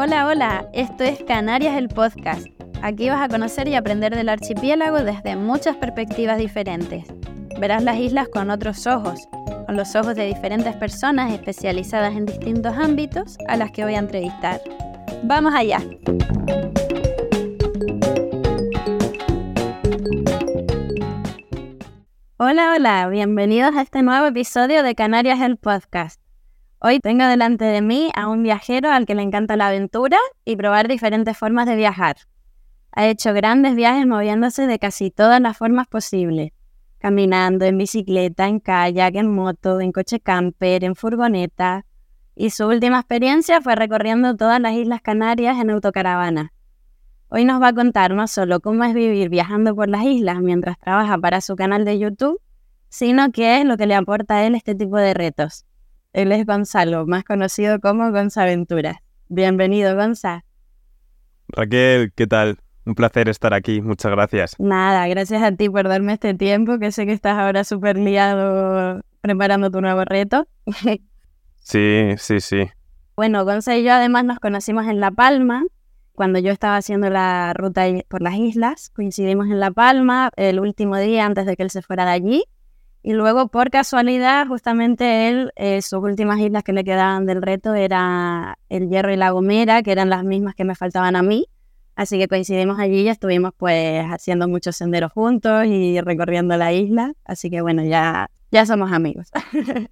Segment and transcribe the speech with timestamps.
[0.00, 2.46] Hola, hola, esto es Canarias el podcast.
[2.82, 7.04] Aquí vas a conocer y aprender del archipiélago desde muchas perspectivas diferentes.
[7.58, 9.26] Verás las islas con otros ojos,
[9.66, 13.98] con los ojos de diferentes personas especializadas en distintos ámbitos a las que voy a
[13.98, 14.60] entrevistar.
[15.24, 15.80] ¡Vamos allá!
[22.36, 26.27] Hola, hola, bienvenidos a este nuevo episodio de Canarias el Podcast.
[26.80, 30.54] Hoy tengo delante de mí a un viajero al que le encanta la aventura y
[30.54, 32.18] probar diferentes formas de viajar.
[32.92, 36.52] Ha hecho grandes viajes moviéndose de casi todas las formas posibles,
[36.98, 41.84] caminando, en bicicleta, en kayak, en moto, en coche camper, en furgoneta,
[42.36, 46.52] y su última experiencia fue recorriendo todas las Islas Canarias en autocaravana.
[47.28, 50.78] Hoy nos va a contar no solo cómo es vivir viajando por las islas mientras
[50.78, 52.40] trabaja para su canal de YouTube,
[52.88, 55.67] sino qué es lo que le aporta a él este tipo de retos.
[56.18, 58.96] Él es Gonzalo, más conocido como Gonzaventuras.
[59.28, 60.44] Bienvenido, Gonza.
[61.46, 62.58] Raquel, ¿qué tal?
[62.84, 64.56] Un placer estar aquí, muchas gracias.
[64.58, 69.00] Nada, gracias a ti por darme este tiempo, que sé que estás ahora súper liado
[69.20, 70.48] preparando tu nuevo reto.
[71.60, 72.64] sí, sí, sí.
[73.14, 75.66] Bueno, Gonza y yo además nos conocimos en La Palma,
[76.14, 80.96] cuando yo estaba haciendo la ruta por las islas, coincidimos en La Palma el último
[80.96, 82.44] día antes de que él se fuera de allí.
[83.02, 87.74] Y luego, por casualidad, justamente él, eh, sus últimas islas que le quedaban del reto
[87.74, 91.46] era el Hierro y la Gomera, que eran las mismas que me faltaban a mí.
[91.94, 97.12] Así que coincidimos allí y estuvimos pues haciendo muchos senderos juntos y recorriendo la isla.
[97.24, 99.30] Así que bueno, ya, ya somos amigos.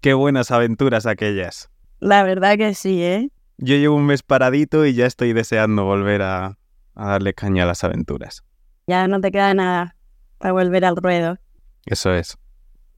[0.00, 1.70] Qué buenas aventuras aquellas.
[2.00, 3.30] La verdad que sí, ¿eh?
[3.56, 6.56] Yo llevo un mes paradito y ya estoy deseando volver a,
[6.94, 8.44] darle caña a las aventuras.
[8.86, 9.96] Ya no te queda nada
[10.38, 11.38] para volver al ruedo.
[11.86, 12.36] Eso es.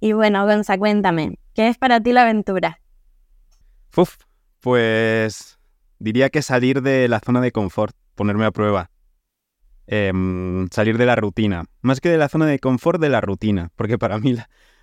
[0.00, 2.80] Y bueno, Gonza, cuéntame, ¿qué es para ti la aventura?
[3.96, 4.16] Uf,
[4.60, 5.58] pues
[5.98, 8.90] diría que salir de la zona de confort, ponerme a prueba.
[9.86, 11.64] Em, salir de la rutina.
[11.82, 13.72] Más que de la zona de confort, de la rutina.
[13.74, 14.36] Porque para mí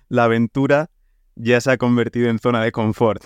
[0.08, 0.90] la aventura
[1.34, 3.24] ya se ha convertido en zona de confort,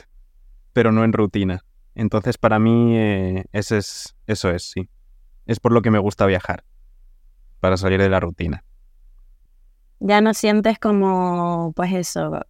[0.73, 1.65] pero no en rutina.
[1.95, 4.89] Entonces, para mí, eh, ese es, eso es, sí.
[5.47, 6.65] Es por lo que me gusta viajar,
[7.61, 8.65] para salir de la rutina.
[10.05, 12.41] Ya no sientes como, pues eso,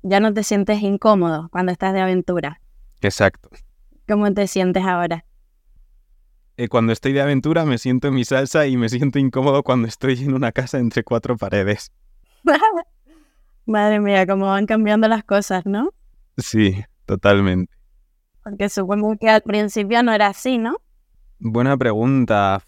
[0.00, 2.58] ya no te sientes incómodo cuando estás de aventura.
[3.02, 3.50] Exacto.
[4.08, 5.26] ¿Cómo te sientes ahora?
[6.56, 9.88] Eh, cuando estoy de aventura me siento en mi salsa y me siento incómodo cuando
[9.88, 11.92] estoy en una casa entre cuatro paredes.
[13.66, 15.92] Madre mía, cómo van cambiando las cosas, ¿no?
[16.38, 17.74] Sí, totalmente.
[18.42, 20.78] Porque supongo que al principio no era así, ¿no?
[21.38, 22.62] Buena pregunta.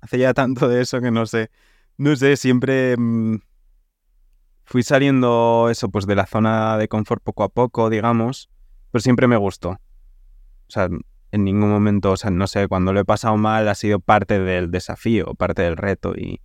[0.00, 1.50] Hace ya tanto de eso que no sé.
[1.98, 3.36] No sé, siempre mm,
[4.64, 8.50] fui saliendo eso, pues de la zona de confort poco a poco, digamos,
[8.90, 9.70] pero siempre me gustó.
[9.70, 10.88] O sea,
[11.32, 14.38] en ningún momento, o sea, no sé, cuando lo he pasado mal ha sido parte
[14.38, 16.40] del desafío, parte del reto y...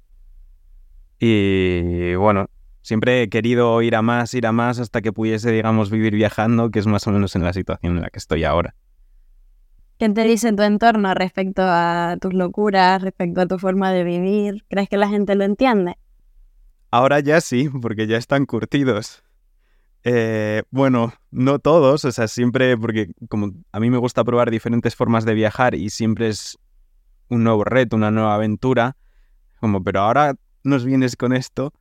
[1.20, 2.46] Y bueno,
[2.84, 6.70] siempre he querido ir a más, ir a más hasta que pudiese, digamos, vivir viajando,
[6.70, 8.76] que es más o menos en la situación en la que estoy ahora.
[9.98, 14.64] ¿Qué te dice tu entorno respecto a tus locuras, respecto a tu forma de vivir?
[14.70, 15.98] ¿Crees que la gente lo entiende?
[16.98, 19.24] Ahora ya sí, porque ya están curtidos.
[20.04, 24.96] Eh, bueno, no todos, o sea, siempre, porque como a mí me gusta probar diferentes
[24.96, 26.58] formas de viajar y siempre es
[27.30, 28.98] un nuevo reto, una nueva aventura,
[29.60, 31.72] como, pero ahora nos vienes con esto,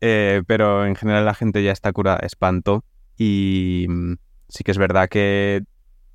[0.00, 2.82] eh, pero en general la gente ya está curada de espanto
[3.14, 4.14] y mm,
[4.48, 5.64] sí que es verdad que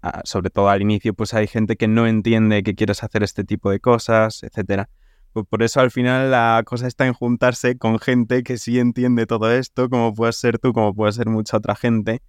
[0.01, 3.43] ah, sobre todo al inicio pues hay gente que no entiende que quieres hacer este
[3.43, 4.89] tipo de cosas, etcétera.
[5.33, 9.25] Pues por eso al final la cosa está en juntarse con gente que sí entiende
[9.25, 12.21] todo esto, como puedes ser tú, como puede ser mucha otra gente,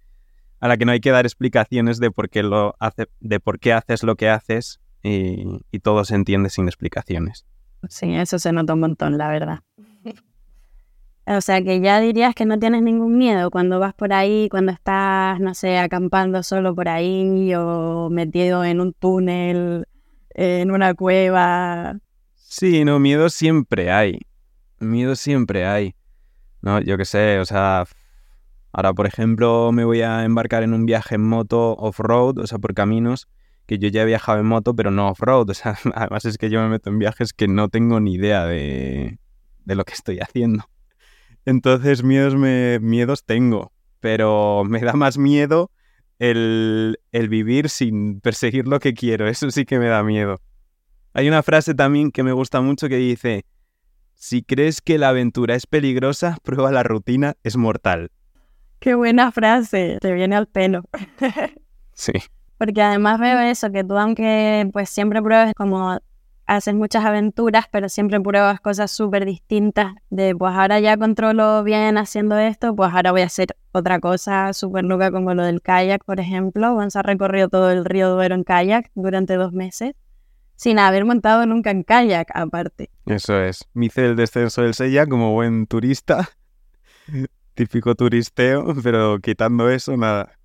[0.59, 3.59] a la que no hay que dar explicaciones de por qué lo hace, de por
[3.59, 7.45] qué haces lo que haces y, y todo se entiende sin explicaciones.
[7.89, 9.59] Sí, eso se nota un montón, la verdad.
[11.25, 14.73] O sea, que ya dirías que no tienes ningún miedo cuando vas por ahí, cuando
[14.73, 19.87] estás, no sé, acampando solo por ahí o metido en un túnel,
[20.31, 21.97] en una cueva.
[22.55, 24.19] Sí, no, miedo siempre hay.
[24.79, 25.95] Miedo siempre hay.
[26.61, 27.85] No, yo qué sé, o sea,
[28.71, 32.59] ahora por ejemplo me voy a embarcar en un viaje en moto off-road, o sea,
[32.59, 33.27] por caminos
[33.65, 35.49] que yo ya he viajado en moto, pero no off-road.
[35.51, 38.45] O sea, además es que yo me meto en viajes que no tengo ni idea
[38.45, 39.17] de,
[39.65, 40.63] de lo que estoy haciendo.
[41.45, 45.71] Entonces miedos, me, miedos tengo, pero me da más miedo
[46.19, 49.27] el, el vivir sin perseguir lo que quiero.
[49.27, 50.39] Eso sí que me da miedo.
[51.15, 53.45] Hay una frase también que me gusta mucho que dice,
[54.15, 58.11] si crees que la aventura es peligrosa, prueba la rutina, es mortal.
[58.79, 60.83] Qué buena frase, te viene al pelo.
[61.93, 62.13] sí.
[62.57, 65.99] Porque además veo eso, que tú aunque pues siempre pruebes como
[66.45, 69.93] haces muchas aventuras, pero siempre pruebas cosas súper distintas.
[70.09, 74.51] De pues ahora ya controlo bien haciendo esto, pues ahora voy a hacer otra cosa
[74.53, 76.75] súper loca como lo del kayak, por ejemplo.
[76.75, 79.93] Vamos ha recorrido todo el río Duero en kayak durante dos meses,
[80.55, 82.89] sin haber montado nunca en kayak, aparte.
[83.05, 83.67] Eso es.
[83.73, 86.29] Me hice el descenso del Sella como buen turista.
[87.53, 90.37] Típico turisteo, pero quitando eso, nada.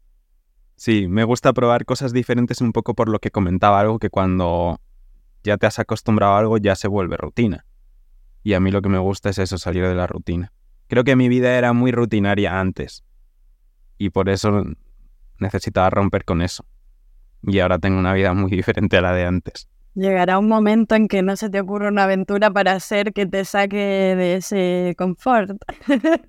[0.76, 4.80] Sí, me gusta probar cosas diferentes un poco por lo que comentaba, algo que cuando
[5.42, 7.64] ya te has acostumbrado a algo, ya se vuelve rutina.
[8.42, 10.52] Y a mí lo que me gusta es eso, salir de la rutina.
[10.86, 13.04] Creo que mi vida era muy rutinaria antes.
[13.98, 14.64] Y por eso
[15.38, 16.64] necesitaba romper con eso.
[17.42, 19.68] Y ahora tengo una vida muy diferente a la de antes.
[19.98, 23.44] Llegará un momento en que no se te ocurra una aventura para hacer que te
[23.44, 25.50] saque de ese confort.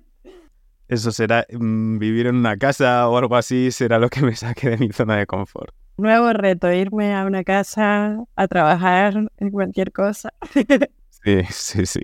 [0.88, 4.70] eso será mm, vivir en una casa o algo así, será lo que me saque
[4.70, 9.92] de mi zona de confort nuevo reto, irme a una casa a trabajar en cualquier
[9.92, 10.32] cosa.
[11.24, 12.02] sí, sí, sí.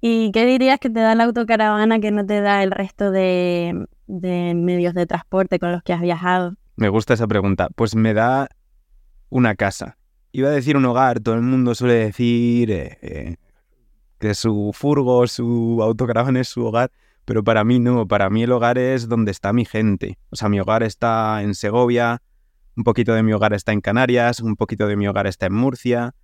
[0.00, 3.86] ¿Y qué dirías que te da la autocaravana que no te da el resto de,
[4.06, 6.54] medios de transporte con los que has viajado?
[6.76, 7.68] Me gusta esa pregunta.
[7.74, 8.48] Pues me da
[9.30, 9.96] una casa.
[10.36, 13.36] Iba a decir un hogar, todo el mundo suele decir eh, eh,
[14.18, 16.90] que su furgo, su autocaravana es su hogar,
[17.24, 20.18] pero para mí no, para mí el hogar es donde está mi gente.
[20.30, 22.20] O sea, mi hogar está en Segovia,
[22.74, 25.54] un poquito de mi hogar está en Canarias, un poquito de mi hogar está en
[25.54, 26.16] Murcia.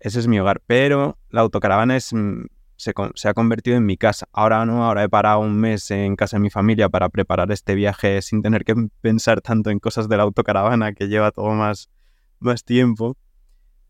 [0.00, 2.46] Ese es mi hogar, pero la autocaravana es, mm,
[2.76, 2.94] se,
[3.28, 4.26] ha convertido en mi casa.
[4.32, 7.74] Ahora no, ahora he parado un mes en casa de mi familia para preparar este
[7.74, 11.90] viaje sin tener que pensar tanto en cosas de la autocaravana que lleva todo más,
[12.38, 13.18] más tiempo.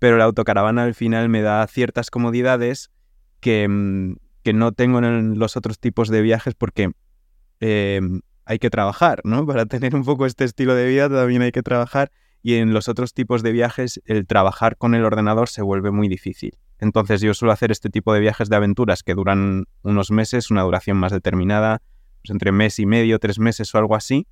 [0.05, 2.91] Pero la autocaravana al final me da ciertas comodidades
[3.41, 6.91] que, mm, que no tengo en los otros tipos de viajes porque
[7.61, 9.47] em, hay que trabajar, ¿no?
[9.47, 12.11] Para tener un poco este estilo de vida también hay que trabajar
[12.43, 16.09] y en los otros tipos de viajes el trabajar con el ordenador se vuelve muy
[16.09, 16.59] difícil.
[16.79, 20.65] Entonces yo suelo hacer este tipo de viajes de aventuras que duran unos meses, una
[20.65, 21.81] duración más determinada,
[22.21, 24.27] pues entre mes y medio, tres meses o algo así,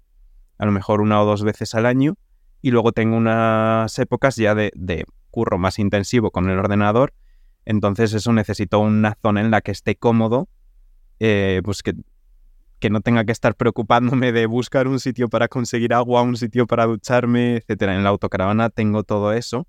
[0.58, 2.16] a lo mejor una o dos veces al año,
[2.60, 7.12] y luego tengo unas épocas ya de, de curro más intensivo con el ordenador,
[7.64, 10.48] entonces eso necesito una zona en la que esté cómodo,
[11.18, 11.94] eh, pues que
[12.82, 16.66] que no tenga que estar preocupándome de buscar un sitio para conseguir agua, un sitio
[16.66, 17.94] para ducharme, etcétera.
[17.94, 19.68] En la autocaravana tengo todo eso,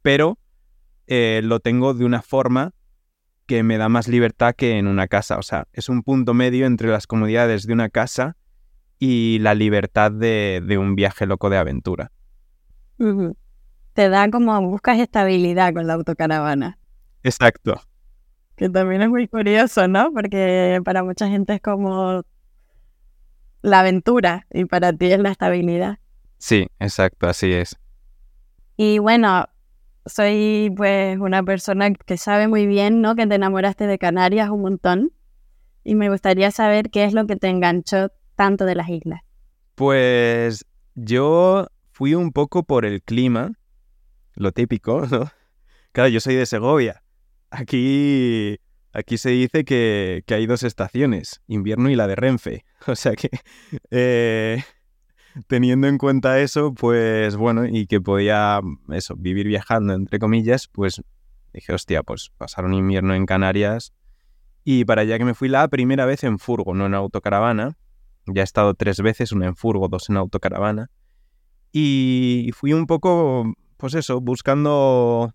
[0.00, 0.38] pero
[1.06, 2.72] eh, lo tengo de una forma
[3.46, 5.36] que me da más libertad que en una casa.
[5.36, 8.38] O sea, es un punto medio entre las comodidades de una casa
[8.98, 12.12] y la libertad de, un viaje loco de aventura.
[13.98, 16.78] Te da como buscas estabilidad con la autocaravana.
[17.24, 17.80] Exacto.
[18.54, 20.12] Que también es muy curioso, ¿no?
[20.12, 22.22] Porque para mucha gente es como
[23.60, 25.98] la aventura y para ti es la estabilidad.
[26.36, 27.76] Sí, exacto, así es.
[28.76, 29.46] Y bueno,
[30.06, 33.16] soy pues una persona que sabe muy bien, ¿no?
[33.16, 35.10] Que te enamoraste de Canarias un montón.
[35.82, 39.22] Y me gustaría saber qué es lo que te enganchó tanto de las islas.
[39.74, 43.57] Pues yo fui un poco por el clima,
[44.38, 45.30] lo típico, ¿no?
[45.92, 47.02] Claro, yo soy de Segovia.
[47.50, 48.58] Aquí
[48.92, 52.64] Aquí se dice que, hay dos estaciones, invierno y la de Renfe.
[52.86, 53.28] O sea que,
[53.90, 54.62] eh,
[55.46, 61.02] teniendo en cuenta eso, pues bueno, y que podía, eso, vivir viajando, entre comillas, pues
[61.52, 63.92] dije, hostia, pues pasar un invierno en Canarias.
[64.64, 67.76] Y para allá que me fui la primera vez en furgo, no en autocaravana.
[68.26, 70.90] Ya he estado tres veces, una en furgo, dos en autocaravana.
[71.72, 75.32] Y fui un poco, pues eso, buscando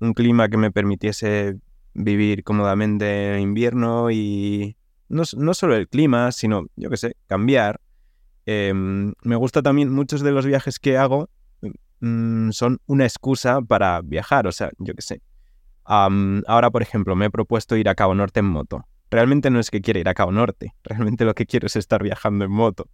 [0.00, 1.56] un clima que me permitiese
[1.94, 4.76] vivir cómodamente en invierno y
[5.08, 7.80] no, no, solo el clima, sino, yo qué sé, cambiar.
[8.46, 11.30] Em, me gusta también, muchos de los viajes que hago
[12.00, 15.22] mm, son una excusa para viajar, o sea, yo qué sé.
[15.84, 18.86] ahora, por ejemplo, me he propuesto ir a Cabo Norte en moto.
[19.10, 22.02] Realmente no es que quiera ir a Cabo Norte, realmente lo que quiero es estar
[22.02, 22.90] viajando en moto.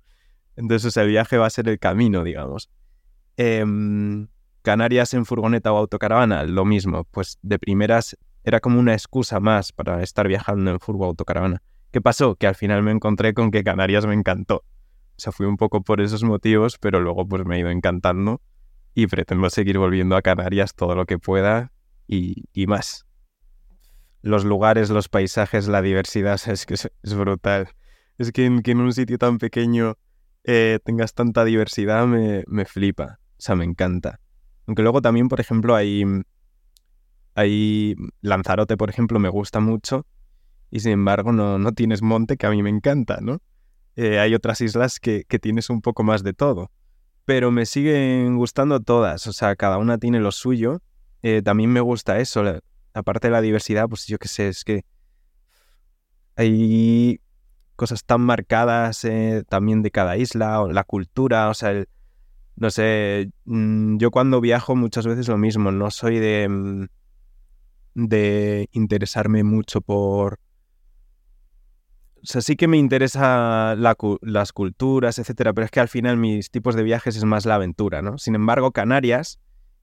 [0.55, 2.71] Entonces el viaje va a ser el camino, digamos.
[3.37, 4.29] Em,
[4.63, 7.05] Canarias en furgoneta o autocaravana, lo mismo.
[7.11, 11.63] Pues de primeras era como una excusa más para estar viajando en furgo autocaravana.
[11.91, 12.37] ¿Qué pasó?
[12.37, 14.57] Que al final me encontré con que Canarias me encantó.
[14.57, 18.41] O sea, fui un poco por esos motivos, pero luego pues me ha ido encantando
[18.95, 21.73] y pretendo seguir volviendo a Canarias todo lo que pueda
[22.07, 23.07] y, más.
[24.23, 27.69] Los lugares, los paisajes, la diversidad, es que es, brutal.
[28.19, 29.97] Es que en, un sitio tan pequeño
[30.45, 33.19] eh, tengas tanta diversidad me, me flipa.
[33.39, 34.21] O sea, me encanta.
[34.71, 36.05] Aunque luego también, por ejemplo, hay
[37.35, 40.07] Ahí Lanzarote, por ejemplo, me gusta mucho
[40.71, 43.41] y sin embargo no, no tienes monte, que a mí me encanta, ¿no?
[43.97, 46.71] Eh, hay otras islas que, tienes un poco más de todo.
[47.25, 50.83] pero me siguen gustando todas, o sea, cada una tiene lo suyo.
[51.25, 52.45] Eh, también me gusta eso,
[52.95, 54.85] aparte de la diversidad, pues yo qué sé, es que
[56.37, 57.21] hay
[57.75, 61.85] cosas tan marcadas eh, también de cada isla, la cultura, o sea,
[62.61, 66.87] no sé, mm, yo cuando viajo muchas veces lo mismo, no soy de, mm,
[67.95, 70.39] de interesarme mucho por...
[72.23, 76.51] O sea, sí que me interesa las culturas, etcétera, pero es que al final mis
[76.51, 78.19] tipos de viajes es más la aventura, ¿no?
[78.19, 79.41] Sin embargo, Canarias,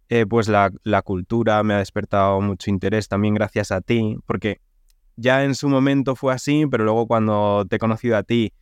[0.09, 4.61] eh, pues la, la cultura me ha despertado mucho interés también gracias a ti, porque
[5.15, 8.53] ya en su momento fue así, pero luego cuando te he conocido a ti,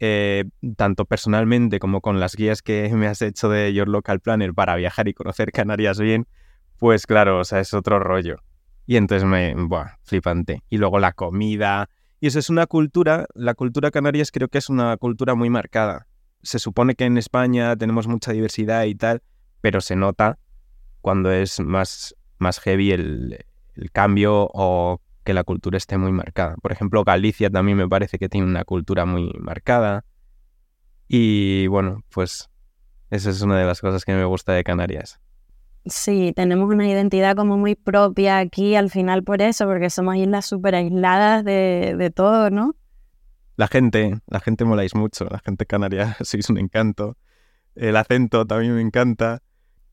[0.00, 0.44] eh,
[0.76, 4.76] tanto personalmente como con las guías que me has hecho de Your Local Planner para
[4.76, 6.26] viajar y conocer Canarias bien,
[6.78, 8.36] pues claro, o sea, es otro rollo.
[8.86, 10.62] Y entonces me, buah, flipante.
[10.70, 11.88] Y luego la comida.
[12.20, 16.06] Y eso es una cultura, la cultura canarias creo que es una cultura muy marcada.
[16.42, 19.22] Se supone que en España tenemos mucha diversidad y tal,
[19.60, 20.38] pero se nota
[21.00, 26.54] cuando es más, más heavy el, el cambio o que la cultura esté muy marcada.
[26.62, 30.06] Por ejemplo, Galicia también me parece que tiene una cultura muy marcada.
[31.08, 32.48] Y bueno, pues
[33.10, 35.20] esa es una de las cosas que me gusta de Canarias.
[35.84, 40.46] Sí, tenemos una identidad como muy propia aquí al final por eso, porque somos islas
[40.46, 42.74] súper aisladas de, de, todo, ¿no?
[43.56, 47.16] La gente, la gente moláis mucho, la gente canaria sois un encanto.
[47.74, 49.42] El acento también me encanta.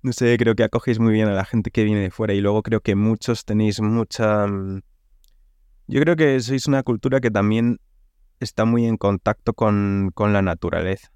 [0.02, 2.42] No sé, creo que acogéis muy bien a la gente que viene de fuera y
[2.42, 4.82] luego creo que muchos tenéis mucha mm,
[5.88, 7.80] yo creo que sois una cultura que también
[8.40, 11.12] está muy en contacto con, con la naturaleza.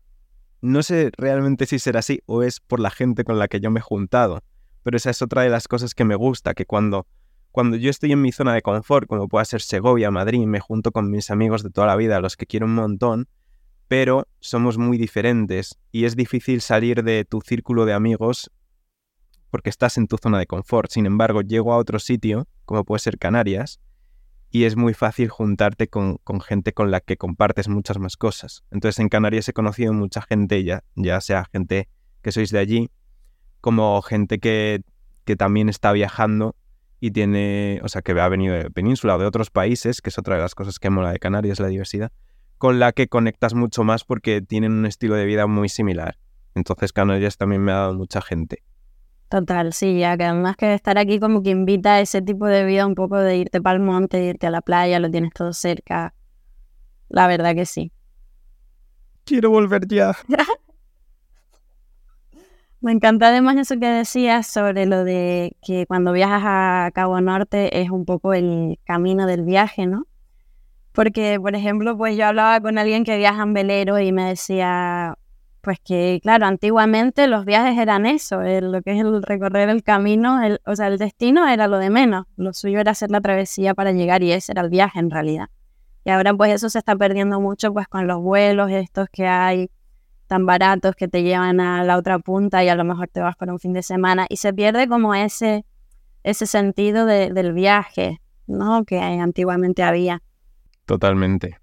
[0.61, 3.69] No sé realmente si será así o es por la gente con la que yo
[3.69, 4.41] me he juntado,
[4.83, 7.05] pero esa es otra de las cosas que me gusta, que cuando,
[7.51, 10.91] cuando yo estoy en mi zona de confort, como pueda ser Segovia, Madrid, me junto
[10.91, 13.27] con mis amigos de toda la vida, a los que quiero un montón,
[13.87, 18.51] pero somos muy diferentes y es difícil salir de tu círculo de amigos
[19.49, 20.91] porque estás en tu zona de confort.
[20.91, 23.79] Sin embargo, llego a otro sitio, como puede ser Canarias,
[24.49, 28.63] y es muy fácil juntarte con, gente con la que compartes muchas más cosas.
[28.71, 31.89] Entonces en Canarias he conocido mucha gente, ya, ya sea gente
[32.21, 32.89] que sois de allí,
[33.61, 34.81] como gente que,
[35.25, 36.55] que también está viajando
[36.99, 40.17] y tiene, o sea, que ha venido de península o de otros países, que es
[40.17, 42.11] otra de las cosas que mola de Canarias, la diversidad,
[42.57, 46.17] con la que conectas mucho más porque tienen un estilo de vida muy similar.
[46.55, 48.63] Entonces Canarias también me ha dado mucha gente.
[49.29, 52.63] Total, sí, ya que además que estar aquí como que invita a ese tipo de
[52.63, 55.51] vida un poco de irte para el monte, irte a la playa, lo tienes todo
[55.51, 56.13] cerca.
[57.09, 57.91] La verdad que sí.
[59.25, 60.15] Quiero volver ya.
[62.79, 67.81] Me encanta además eso que decías sobre lo de que cuando viajas a Cabo Norte
[67.81, 70.05] es un poco el camino del viaje, ¿no?
[70.93, 75.17] Porque, por ejemplo, pues yo hablaba con alguien que viaja en velero y me decía,
[75.67, 80.39] pues que, claro, antiguamente los viajes eran eso, lo que es el recorrer el camino,
[80.65, 83.91] o sea, el destino era lo de menos, lo suyo era hacer la travesía para
[83.91, 85.49] llegar y ese era el viaje en realidad.
[86.05, 89.69] Y ahora pues eso se está perdiendo mucho pues con los vuelos estos que hay
[90.27, 93.35] tan baratos que te llevan a la otra punta y a lo mejor te vas
[93.35, 95.65] por un fin de semana y se pierde como ese,
[96.23, 98.85] ese sentido del viaje, ¿no?
[98.85, 100.21] Que antiguamente había.
[100.85, 101.57] Totalmente.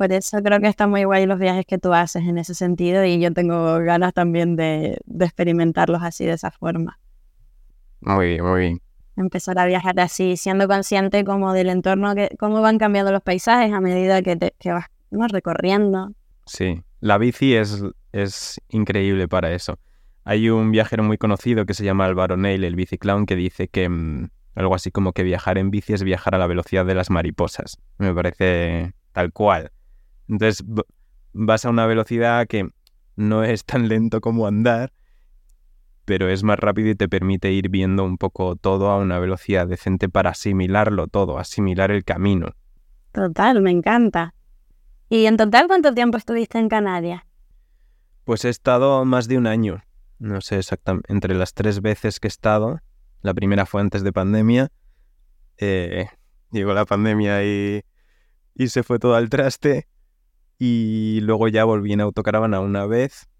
[0.00, 3.04] Por eso creo que está muy guay los viajes que tú haces en ese sentido
[3.04, 6.98] y yo tengo ganas también de, experimentarlos así de esa forma.
[8.00, 8.80] Muy bien, muy bien.
[9.18, 13.74] Empezar a viajar así, siendo consciente como del entorno, que, cómo van cambiando los paisajes
[13.74, 16.12] a medida que, te, vas recorriendo.
[16.46, 19.78] Sí, la bici es, es increíble para eso.
[20.24, 23.86] Hay un viajero muy conocido que se llama Álvaro Neil, el biciclown, que dice que
[23.90, 27.10] mm, algo así como que viajar en bici es viajar a la velocidad de las
[27.10, 27.76] mariposas.
[27.98, 29.70] Me parece tal cual.
[30.30, 30.64] Entonces
[31.32, 32.70] vas a una velocidad que
[33.16, 34.92] no es tan lento como andar,
[36.04, 39.66] pero es más rápido y te permite ir viendo un poco todo a una velocidad
[39.66, 42.54] decente para asimilarlo todo, asimilar el camino.
[43.12, 44.34] Total, me encanta.
[45.08, 47.22] ¿Y en total cuánto tiempo estuviste en Canarias?
[48.24, 49.82] Pues he estado más de un año.
[50.20, 52.80] No sé exactamente, entre las tres veces que he estado.
[53.22, 54.70] La primera fue antes de pandemia.
[55.56, 56.06] Eh,
[56.52, 57.82] llegó la pandemia y,
[58.54, 59.88] y se fue todo al traste.
[60.62, 63.30] Y luego ya volví en autocaravana una vez.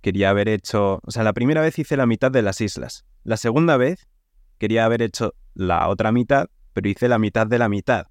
[0.00, 3.04] Quería haber hecho, o sea, la primera vez hice la mitad de las islas.
[3.22, 4.08] La segunda vez
[4.56, 8.06] quería haber hecho la otra mitad, pero hice la mitad de la mitad.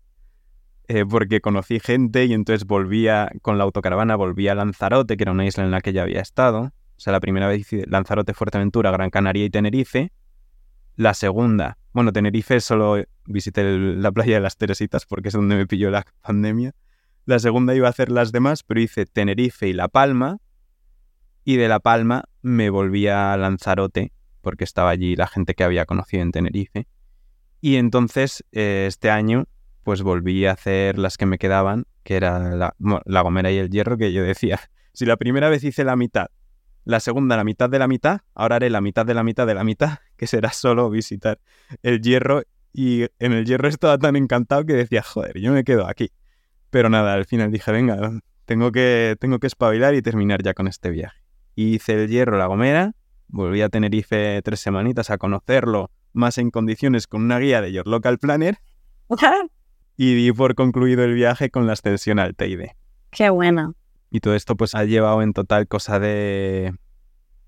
[0.87, 5.31] Eh, porque conocí gente y entonces volvía con la autocaravana, volví a Lanzarote, que era
[5.31, 6.73] una isla en la que ya había estado.
[6.95, 10.11] O sea, la primera vez hice Lanzarote, Fuerteventura, Gran Canaria y Tenerife.
[10.95, 15.65] La segunda, bueno, Tenerife solo visité la playa de las Teresitas porque es donde me
[15.65, 16.75] pilló la pandemia.
[17.25, 20.39] La segunda iba a hacer las demás, pero hice Tenerife y La Palma.
[21.45, 24.11] Y de La Palma me volví a Lanzarote,
[24.41, 26.87] porque estaba allí la gente que había conocido en Tenerife.
[27.61, 29.45] Y entonces, eh, este año,
[29.83, 32.75] pues volví a hacer las que me quedaban, que era la,
[33.05, 34.59] la Gomera y el Hierro, que yo decía,
[34.93, 36.27] si la primera vez hice la mitad,
[36.85, 39.55] la segunda la mitad de la mitad, ahora haré la mitad de la mitad de
[39.55, 41.39] la mitad, que será solo visitar
[41.81, 42.43] el Hierro.
[42.73, 46.11] Y en el Hierro estaba tan encantado que decía, joder, yo me quedo aquí.
[46.73, 50.67] Pero nada, al final dije, venga, tengo que, tengo que espabilar y terminar ya con
[50.67, 51.21] este viaje.
[51.53, 52.93] hice el Hierro, la Gomera,
[53.27, 57.85] volví a Tenerife tres semanitas a conocerlo más en condiciones con una guía de Your
[57.87, 58.57] Local Planner
[59.97, 62.75] y di por concluido el viaje con la extensión al Teide.
[63.11, 63.75] Qué bueno.
[64.09, 66.73] Y todo esto pues ha llevado en total cosa de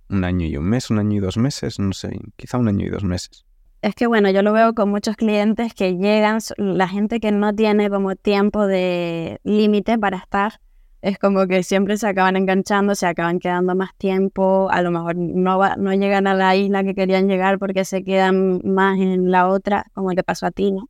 [0.08, 2.86] un año y un mes, un año y dos meses, no sé, quizá un año
[2.86, 3.44] y dos meses.
[3.82, 7.54] Es que bueno, yo lo veo con muchos clientes que llegan, la gente que no
[7.54, 10.60] tiene como tiempo de límite para estar,
[11.06, 15.16] es como que siempre se acaban enganchando, se acaban quedando más tiempo, a lo mejor
[15.16, 19.48] no, no llegan a la isla que querían llegar porque se quedan más en la
[19.48, 20.90] otra, como le pasó a ti, ¿no?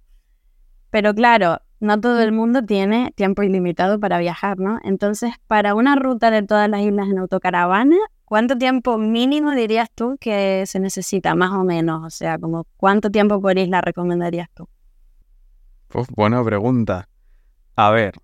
[0.89, 4.79] Pero claro, no todo el mundo tiene tiempo ilimitado para viajar, ¿no?
[4.85, 10.17] Entonces, para una ruta de todas las islas en autocaravana, ¿cuánto tiempo mínimo dirías tú
[10.19, 12.03] que se necesita, más o menos?
[12.03, 14.67] O sea, como ¿cuánto tiempo por isla recomendarías tú?
[15.87, 17.07] Pues buena pregunta.
[17.75, 18.15] A ver,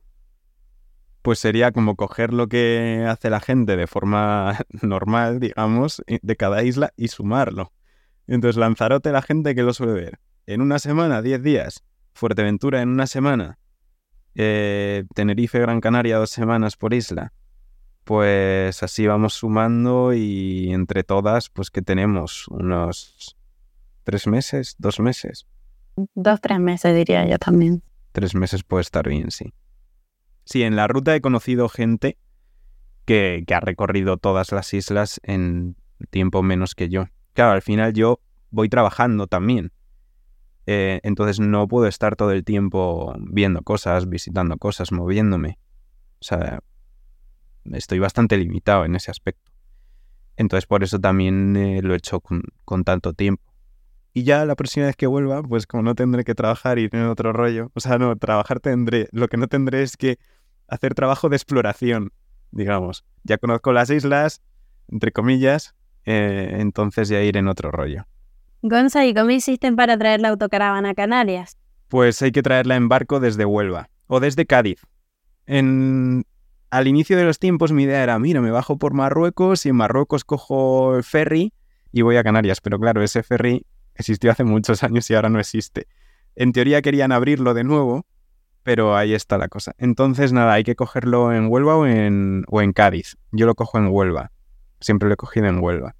[1.22, 6.63] pues sería como coger lo que hace la gente de forma normal, digamos, de cada
[6.63, 7.72] isla y sumarlo.
[8.27, 10.20] Entonces, Lanzarote, la gente que lo suele ver.
[10.46, 11.84] En una semana, 10 días.
[12.13, 13.58] Fuerteventura en una semana.
[14.36, 17.34] Eh, Tenerife, Gran Canaria, dos semanas por isla.
[18.03, 23.38] Pues así vamos sumando y entre todas, pues que tenemos unos
[24.03, 25.48] tres meses, dos meses.
[26.15, 27.84] Dos, tres meses diría yo también.
[28.12, 29.53] Tres meses puede estar bien, sí.
[30.43, 32.17] Sí, en la ruta he conocido gente
[33.05, 35.75] que, ha recorrido todas las islas en
[36.10, 37.05] tiempo menos que yo.
[37.34, 39.71] Claro, al final yo voy trabajando también.
[40.67, 45.60] Eh, entonces no puedo estar todo el tiempo viendo cosas, visitando cosas, moviéndome.
[46.19, 46.62] O sea,
[47.71, 49.52] estoy bastante limitado en ese aspecto.
[50.38, 53.43] Entonces por eso también eh, lo he hecho con, con, tanto tiempo.
[54.13, 57.08] Y ya la próxima vez que vuelva, pues como no tendré que trabajar y tener
[57.08, 60.17] otro rollo, o sea, no, trabajar tendré, lo que no tendré es que
[60.67, 62.12] hacer trabajo de exploración,
[62.52, 63.06] digamos.
[63.24, 64.41] Ya conozco las islas,
[64.89, 68.06] entre comillas, eh, entonces ya ir en otro rollo.
[68.62, 71.58] Gonza, ¿y cómo hiciste para traer la autocaravana a Canarias?
[71.88, 74.82] Pues hay que traerla en barco desde Huelva o desde Cádiz.
[75.45, 76.26] En...
[76.71, 79.75] Al inicio de los tiempos mi idea era, mira, me bajo por Marruecos y en
[79.75, 81.53] Marruecos cojo el ferry
[81.91, 82.62] y voy a Canarias.
[82.62, 85.88] Pero claro, ese ferry existió hace muchos años y ahora no existe.
[86.36, 88.05] En teoría querían abrirlo de nuevo,
[88.63, 89.73] pero ahí está la cosa.
[89.77, 93.17] Entonces, nada, hay que cogerlo en Huelva o en, o en Cádiz.
[93.31, 94.31] Yo lo cojo en Huelva.
[94.79, 95.95] Siempre lo he cogido en Huelva.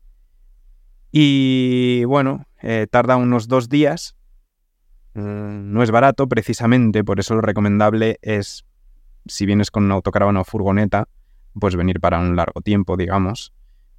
[1.12, 4.16] Y bueno, eh, tarda unos dos días.
[5.16, 8.66] Mm, no es barato, precisamente, por eso lo recomendable es,
[9.26, 11.08] si vienes con una autocaravana o furgoneta,
[11.60, 13.54] pues venir para un largo tiempo, digamos.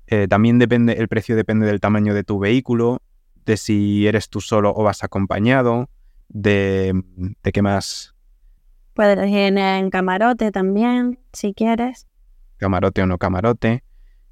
[0.06, 3.00] Eh, también depende, el precio depende del tamaño de tu vehículo,
[3.44, 5.88] de si eres tú solo o vas acompañado,
[6.28, 6.92] de,
[7.42, 8.14] de qué más.
[8.94, 12.06] Puedes ir en camarote también, si quieres.
[12.58, 13.84] Camarote o no camarote.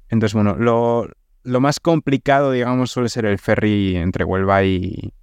[0.09, 1.07] Entonces, bueno, lo,
[1.43, 5.13] lo más complicado, digamos, suele ser el ferry entre Huelva y,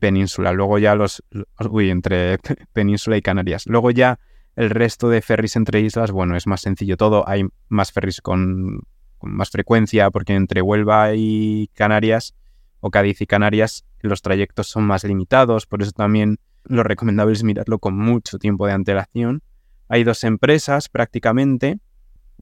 [0.00, 0.52] Península.
[0.52, 1.20] Luego ya los,
[1.68, 2.38] Uy, entre
[2.72, 3.66] Península y Canarias.
[3.66, 4.20] Luego ya
[4.56, 7.28] el resto de ferries entre islas, bueno, es más sencillo todo.
[7.28, 8.82] Hay más ferries con,
[9.22, 12.34] más frecuencia porque entre Huelva y Canarias
[12.80, 15.66] o Cádiz y Canarias los trayectos son más limitados.
[15.66, 19.42] Por eso también lo recomendable es mirarlo con mucho tiempo de antelación.
[19.88, 21.78] Hay dos empresas prácticamente.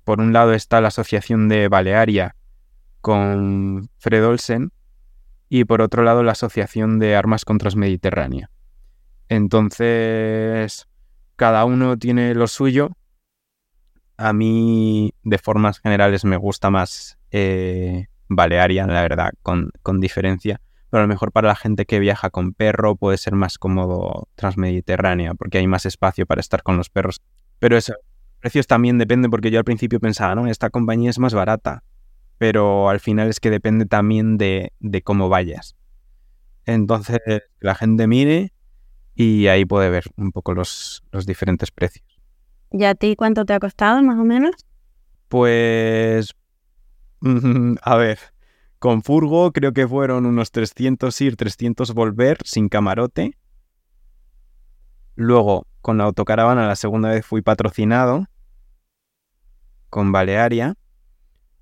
[0.05, 2.37] Por un lado está la Asociación de Balearia,
[3.01, 4.73] con Fred Olsen
[5.49, 8.51] y por otro lado la Asociación de Armas Contras Mediterránea.
[9.29, 10.89] Entonces,
[11.39, 12.91] cada uno tiene lo suyo.
[14.19, 20.61] A mí, de formas generales, me gusta más eh, Balearia, la verdad, con, con, diferencia.
[20.91, 24.29] Pero a lo mejor para la gente que viaja con perro puede ser más cómodo
[24.35, 27.23] Transmediterránea, porque hay más espacio para estar con los perros.
[27.59, 27.95] Pero eso,
[28.41, 31.85] precios también depende, porque yo al principio pensaba, no, esta compañía es más barata
[32.39, 34.73] pero al final es que depende también de,
[35.05, 35.77] cómo vayas.
[36.65, 37.19] Entonces,
[37.61, 38.53] la gente mire
[39.19, 42.07] y ahí puede ver un poco los, diferentes precios.
[42.71, 44.55] ¿Y a ti cuánto te ha costado más o menos?
[45.27, 46.37] Pues,
[47.83, 48.21] a ver,
[48.79, 53.37] con Furgo creo que fueron unos 300 ir, 300 volver sin camarote.
[55.17, 58.27] Luego, con la autocaravana, la segunda vez fui patrocinado
[59.91, 60.77] con Balearia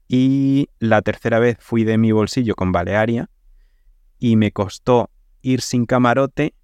[0.08, 3.30] Y la tercera vez fui de mi bolsillo con Balearia
[4.18, 5.08] y me costó
[5.40, 6.54] ir sin camarote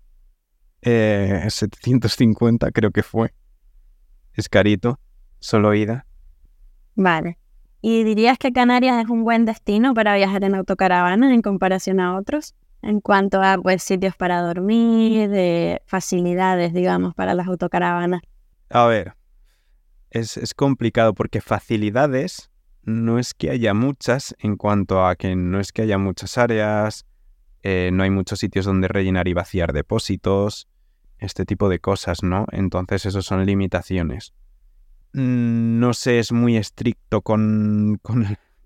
[0.83, 3.33] 750 eh, creo que fue.
[4.35, 4.99] Es carito,
[5.39, 6.07] solo ida.
[6.95, 7.39] Vale.
[7.81, 12.17] ¿Y dirías que Canarias es un buen destino para viajar en autocaravana en comparación a
[12.17, 12.55] otros?
[12.81, 18.23] En cuanto a pues, sitios para dormir, de facilidades, digamos, para las autocaravanas.
[18.71, 19.15] A ver,
[20.11, 22.51] es, es complicado porque facilidades
[22.83, 27.07] no es que haya muchas en cuanto a que no es que haya muchas áreas,
[27.63, 30.69] eh, no hay muchos sitios donde rellenar y vaciar depósitos,
[31.25, 32.47] este tipo de cosas, ¿no?
[32.53, 34.35] Entonces, eso son limitaciones.
[35.13, 38.01] Mm, no sé, es muy estricto con,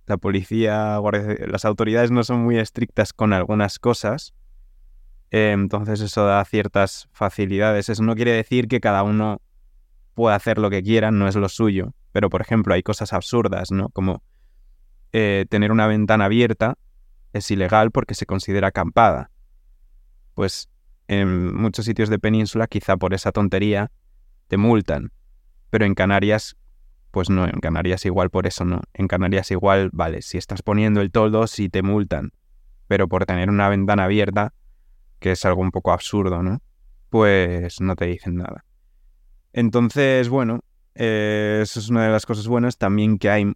[0.06, 1.00] la policía,
[1.46, 4.34] las autoridades no son muy estrictas con algunas cosas.
[5.30, 7.88] Eh, entonces, eso da ciertas facilidades.
[7.88, 9.40] Eso no quiere decir que cada uno
[10.14, 11.92] pueda hacer lo que quiera, no es lo suyo.
[12.12, 13.90] Pero, por ejemplo, hay cosas absurdas, ¿no?
[13.90, 14.22] Como
[15.12, 16.78] eh, tener una ventana abierta
[17.32, 19.30] es ilegal porque se considera acampada.
[20.34, 20.68] Pues
[21.08, 23.90] en muchos sitios de península, quizá por esa tontería,
[24.48, 25.12] te multan.
[25.70, 26.56] Pero en Canarias,
[27.10, 28.82] pues no, en Canarias igual por eso no.
[28.94, 32.32] En Canarias igual, vale, si estás poniendo el toldo, sí te multan.
[32.88, 34.52] Pero por tener una ventana abierta,
[35.18, 36.60] que es algo un poco absurdo, ¿no?
[37.10, 38.64] Pues no te dicen nada.
[39.52, 40.60] Entonces, bueno,
[40.94, 42.78] eh, eso es una de las cosas buenas.
[42.78, 43.52] También que hay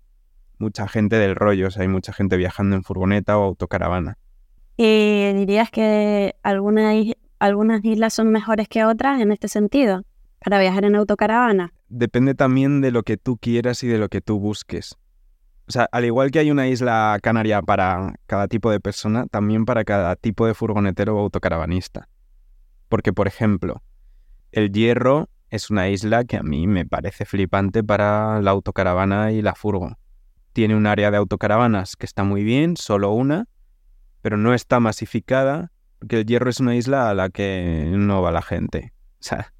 [0.58, 4.18] mucha gente del rollo, o sea, hay mucha gente viajando en furgoneta o autocaravana.
[4.76, 6.94] ¿Y dirías que algunas,
[7.40, 10.04] algunas islas son mejores que otras en este sentido
[10.38, 11.72] para viajar en autocaravana?
[11.88, 14.96] Depende también de lo que tú quieras y de lo que tú busques.
[15.66, 19.64] O sea, al igual que hay una isla canaria para cada tipo de persona, también
[19.64, 22.08] para cada tipo de furgonetero o autocaravanista.
[22.88, 23.82] Porque, por ejemplo,
[24.52, 29.42] el Hierro es una isla que a mí me parece flipante para la autocaravana y
[29.42, 29.96] la furgo.
[30.52, 33.46] Tiene un área de autocaravanas que está muy bien, solo una,
[34.22, 35.70] pero no está masificada,
[36.00, 38.92] porque el Hierro es una isla a la que no va la gente.
[39.20, 39.52] O sea,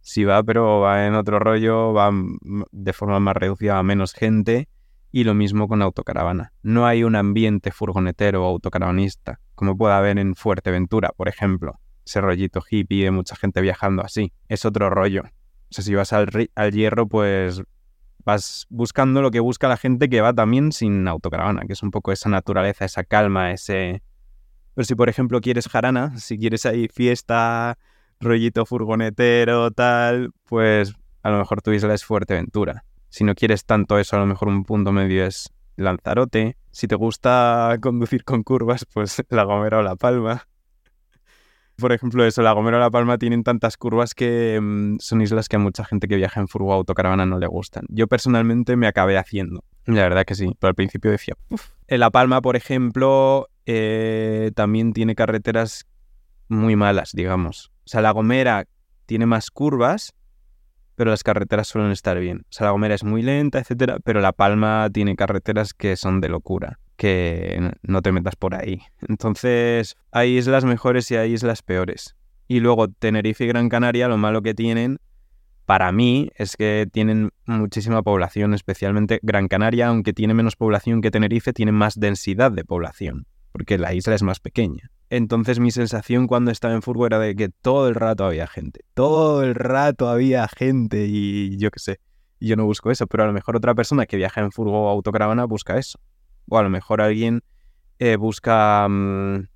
[0.00, 2.12] sí va, pero va en otro rollo, va
[2.72, 4.68] de forma más reducida a menos gente,
[5.12, 6.52] y lo mismo con autocaravana.
[6.62, 11.80] No hay un ambiente furgonetero o autocaravanista, como puede haber en Fuerteventura, por ejemplo.
[12.04, 14.32] Ese rollito hippie de mucha gente viajando así.
[14.48, 15.22] Es otro rollo.
[15.22, 17.62] O sea, si vas al, al hierro, pues
[18.24, 21.92] vas buscando lo que busca la gente que va también sin autocaravana, que es un
[21.92, 24.02] poco esa naturaleza, esa calma, ese...
[24.76, 27.78] Pero si por ejemplo quieres jarana, si quieres ahí fiesta,
[28.20, 32.84] rollito furgonetero, tal, pues a lo mejor tu isla es Fuerteventura.
[33.08, 36.58] Si no quieres tanto eso, a lo mejor un punto medio es Lanzarote.
[36.72, 40.46] Si te gusta conducir con curvas, pues La Gomera o La Palma.
[41.76, 45.48] Por ejemplo, eso, La Gomera o La Palma tienen tantas curvas que mm, son islas
[45.48, 47.86] que a mucha gente que viaja en furgo autocaravana no le gustan.
[47.88, 49.64] Yo personalmente me acabé haciendo.
[49.86, 51.34] La verdad que sí, pero al principio decía,
[51.86, 55.86] En La Palma, por ejemplo, eh, también tiene carreteras
[56.48, 57.70] muy malas, digamos.
[57.84, 58.66] O sea, La Gomera
[59.06, 60.14] tiene más curvas,
[60.94, 62.38] pero las carreteras suelen estar bien.
[62.38, 66.20] O sea, La Gomera es muy lenta, etcétera, pero La Palma tiene carreteras que son
[66.20, 68.80] de locura que no te metas por ahí.
[69.08, 72.16] Entonces, hay islas mejores y hay islas peores.
[72.48, 74.98] Y luego Tenerife y Gran Canaria, lo malo que tienen,
[75.66, 81.10] para mí, es que tienen muchísima población, especialmente Gran Canaria, aunque tiene menos población que
[81.10, 84.90] Tenerife, tiene más densidad de población, porque la isla es más pequeña.
[85.08, 88.80] Entonces mi sensación cuando estaba en Furgo era de que todo el rato había gente,
[88.92, 92.00] todo el rato había gente y yo qué sé,
[92.38, 94.88] yo no busco eso, pero a lo mejor otra persona que viaja en Furgo o
[94.90, 95.98] autocaravana busca eso.
[96.50, 97.44] O a lo mejor alguien
[97.98, 99.48] eh, busca, mm,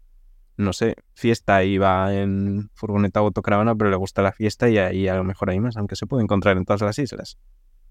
[0.56, 4.78] no sé, fiesta y va en furgoneta o autocaravana, pero le gusta la fiesta y
[4.78, 7.36] ahí a lo mejor hay más, aunque se puede encontrar en todas las islas.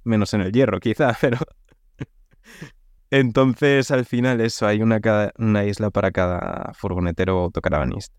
[0.03, 1.37] Menos en el hierro, quizá, pero...
[3.11, 4.99] Entonces, al final, eso, hay una,
[5.37, 8.15] una isla para cada furgonetero o autocaravanista.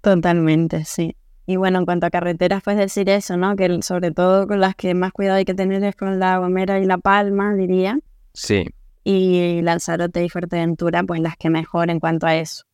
[0.00, 1.16] Totalmente, sí.
[1.46, 3.56] Y bueno, en cuanto a carreteras, pues decir eso, ¿no?
[3.56, 6.78] Que sobre todo con las que más cuidado hay que tener es con la Gomera
[6.80, 7.98] y la Palma, diría.
[8.34, 8.66] Sí,
[9.04, 12.64] y Lanzarote y Fuerteventura, pues las que mejor en cuanto a eso.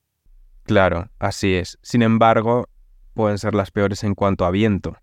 [0.65, 1.79] Claro, así es.
[1.83, 2.69] Sin embargo,
[3.15, 4.97] pueden ser las peores en cuanto a viento.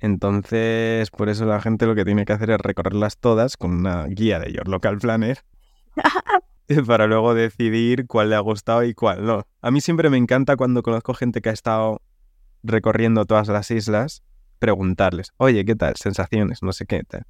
[0.00, 4.06] Entonces, por eso la gente lo que tiene que hacer es recorrerlas todas con una
[4.06, 5.38] guía de Your Local Planner
[6.86, 9.46] para luego decidir cuál le ha gustado y cuál no.
[9.60, 12.00] A mí siempre me encanta cuando conozco gente que ha estado
[12.62, 14.22] recorriendo todas las islas,
[14.58, 15.96] preguntarles, oye, ¿qué tal?
[15.96, 17.24] Sensaciones, no sé qué tal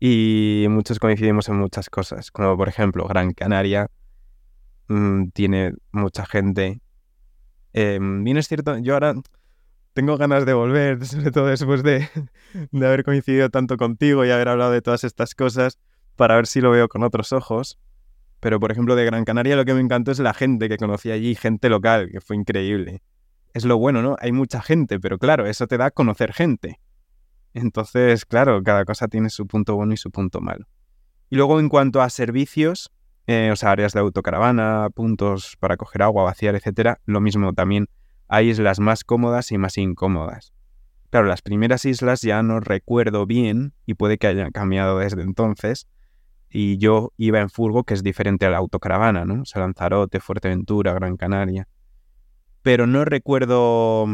[0.00, 3.90] y muchos coincidimos en muchas cosas, como por ejemplo Gran Canaria
[4.88, 6.80] mm, tiene mucha gente.
[7.72, 9.14] Eh, bien es cierto, yo ahora
[9.98, 12.08] tengo ganas de volver, sobre todo después de,
[12.70, 15.76] de haber coincidido tanto contigo y haber hablado de todas estas cosas,
[16.14, 17.80] para ver si lo veo con otros ojos.
[18.38, 21.10] Pero, por ejemplo, de Gran Canaria lo que me encantó es la gente que conocí
[21.10, 23.02] allí, gente local, que fue increíble.
[23.54, 24.14] Es lo bueno, ¿no?
[24.20, 26.78] Hay mucha gente, pero claro, eso te da conocer gente.
[27.52, 30.68] Entonces, claro, cada cosa tiene su punto bueno y su punto malo.
[31.28, 32.92] Y luego, en cuanto a servicios,
[33.26, 37.88] eh, o sea, áreas de autocaravana, puntos para coger agua, vaciar, etcétera, lo mismo también.
[38.28, 40.52] Hay islas más cómodas y más incómodas.
[41.10, 45.88] Claro, las primeras islas ya no recuerdo bien y puede que hayan cambiado desde entonces.
[46.50, 49.42] Y yo iba en furgo, que es diferente a la autocaravana, ¿no?
[49.42, 51.66] O sea, Lanzarote, Fuerteventura, Gran Canaria.
[52.62, 54.06] Pero no recuerdo.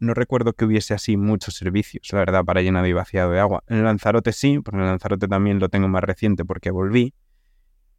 [0.00, 3.62] No recuerdo que hubiese así muchos servicios, la verdad, para llenado y vaciado de agua.
[3.68, 7.14] En Lanzarote sí, porque en Lanzarote también lo tengo más reciente porque volví.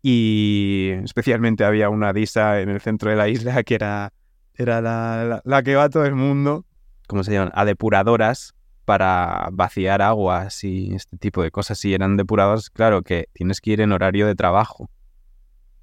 [0.02, 4.14] Y especialmente había una disa en el centro de la isla que era,
[4.58, 6.66] era la, la que va a todo el mundo
[7.08, 7.52] ¿cómo se llaman?
[7.56, 8.54] A depuradoras
[8.86, 11.80] para vaciar aguas y este tipo de cosas.
[11.80, 14.90] Si eran depuradoras, claro que tienes que ir en horario de trabajo.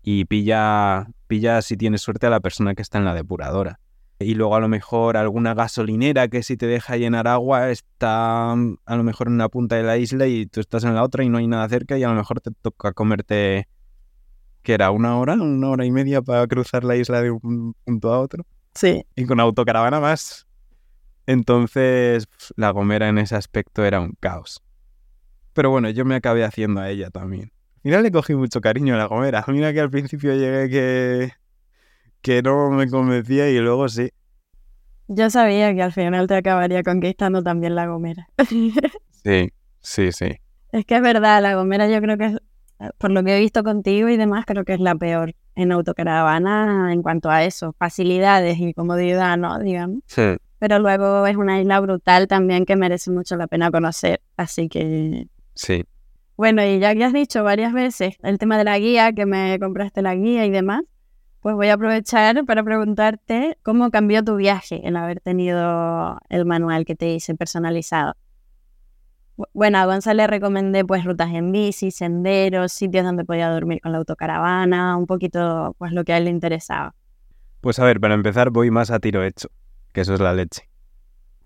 [0.03, 3.79] Y pilla, pilla si tienes suerte a la persona que está en la depuradora.
[4.19, 8.77] Y luego a lo mejor alguna gasolinera que si te deja llenar agua está mm,
[8.87, 11.25] a lo mejor en una punta de la isla y tú estás en la otra
[11.25, 13.67] y no hay nada cerca y a lo mejor te toca comerte,
[14.63, 18.13] que era una hora, una hora y media para cruzar la isla de un punto
[18.13, 18.45] a otro.
[18.75, 19.05] Sí.
[19.17, 20.47] Y con autocaravana más.
[21.27, 24.63] Entonces, la Gomera en ese aspecto era un caos.
[25.53, 27.53] Pero bueno, yo me acabé haciendo a ella también.
[27.83, 29.45] Final le cogí mucho cariño a la Gomera.
[29.49, 31.33] Mira que al principio llegué que,
[32.23, 34.11] que no me convencía y luego sí.
[35.09, 38.29] Yo sabía que al final te acabaría conquistando también la Gomera.
[39.25, 40.39] sí, sí, sí.
[40.71, 42.39] Es que es verdad, la Gomera yo creo que es,
[42.99, 46.93] por lo que he visto contigo y demás, creo que es la peor en autocaravana
[46.93, 49.59] en cuanto a eso, facilidades y comodidad, ¿no?
[49.59, 50.01] Digamos.
[50.07, 54.21] Sí pero luego es una isla brutal también que merece mucho la pena conocer.
[54.37, 55.27] Así que...
[55.57, 55.83] Sí.
[56.37, 59.59] Bueno, y ya que has dicho varias veces el tema de la guía, que me
[59.59, 60.83] compraste la guía y demás,
[61.41, 66.85] pues voy a aprovechar para preguntarte cómo cambió tu viaje el haber tenido el manual
[66.85, 68.15] que te hice personalizado.
[69.55, 73.93] Bueno, a Gonzalo le recomendé pues rutas en bici, senderos, sitios donde podía dormir con
[73.93, 76.95] la autocaravana, un poquito pues lo que a él le interesaba.
[77.61, 79.49] Pues a ver, para empezar voy más a tiro hecho
[79.93, 80.69] que eso es la leche.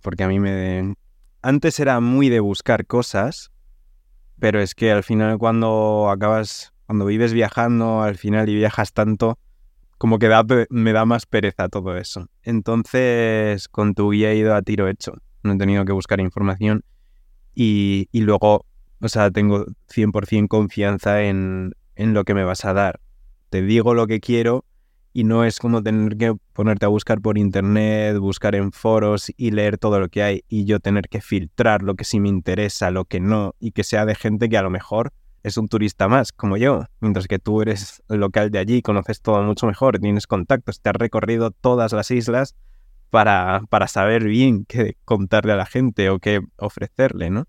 [0.02, 0.94] Porque a mí me...
[1.42, 3.52] Antes era muy de buscar cosas,
[4.38, 9.38] pero es que al final cuando acabas, cuando vives viajando, al final y viajas tanto,
[9.98, 10.30] como que
[10.70, 12.28] me da más pereza todo eso.
[12.42, 15.14] Entonces, con tu guía he ido a tiro hecho.
[15.42, 16.82] No he tenido que buscar información
[17.58, 18.66] y, luego,
[19.00, 23.00] o sea, tengo 100% confianza en, en lo que me vas a dar.
[23.48, 24.64] Te digo lo que quiero
[25.14, 29.50] y no es como tener que ponerte a buscar por internet, buscar en foros y
[29.52, 32.90] leer todo lo que hay y yo tener que filtrar lo que sí me interesa,
[32.90, 36.08] lo que no, y que sea de gente que a lo mejor es un turista
[36.08, 40.26] más, como yo, mientras que tú eres local de allí, conoces todo mucho mejor, tienes
[40.26, 42.54] contactos, te has recorrido todas las islas
[43.10, 47.44] para, para saber bien qué contarle a la gente o qué ofrecerle, ¿no?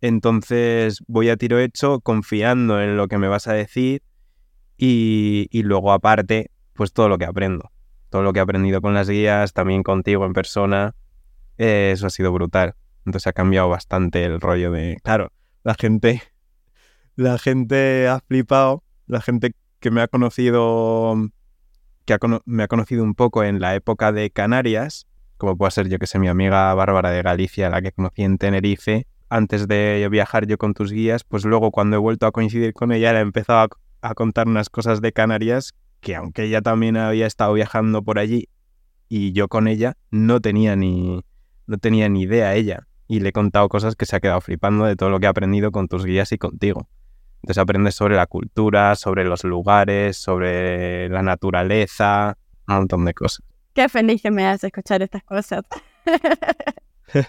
[0.00, 4.02] Entonces voy a tiro hecho confiando en lo que me vas a decir
[4.76, 7.70] y, y luego aparte pues todo lo que aprendo.
[8.10, 10.94] Todo lo que he aprendido con las guías, también contigo en persona,
[11.58, 12.74] eh, eso ha sido brutal.
[13.06, 16.22] Entonces ha cambiado bastante el rollo de, claro, la gente,
[17.16, 21.14] la gente ha flipado, la gente que me ha conocido,
[22.04, 25.98] que me ha conocido un poco en la época de Canarias, como puede ser yo
[25.98, 30.46] que sé, mi amiga Bárbara de Galicia, la que conocí en Tenerife, antes de viajar
[30.46, 33.22] yo con tus guías, pues luego cuando he vuelto a coincidir con ella, le he
[33.22, 33.68] empezado
[34.00, 38.48] a, contar unas cosas de Canarias que aunque ella también había estado viajando por allí
[39.08, 41.24] y yo con ella, no tenía ni,
[41.66, 42.86] no tenía ni idea ella.
[43.08, 45.28] Y le he contado cosas que se ha quedado flipando de todo lo que he
[45.28, 46.88] aprendido con tus guías y contigo.
[47.44, 53.44] Entonces aprendes sobre la cultura, sobre los lugares, sobre la naturaleza, un montón de cosas.
[53.74, 55.62] Qué feliz que me hace escuchar estas cosas.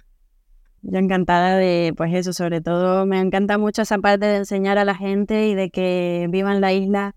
[0.84, 4.86] Yo encantada de, pues eso, sobre todo me encanta mucho esa parte de enseñar a
[4.86, 7.14] la gente y de que vivan la isla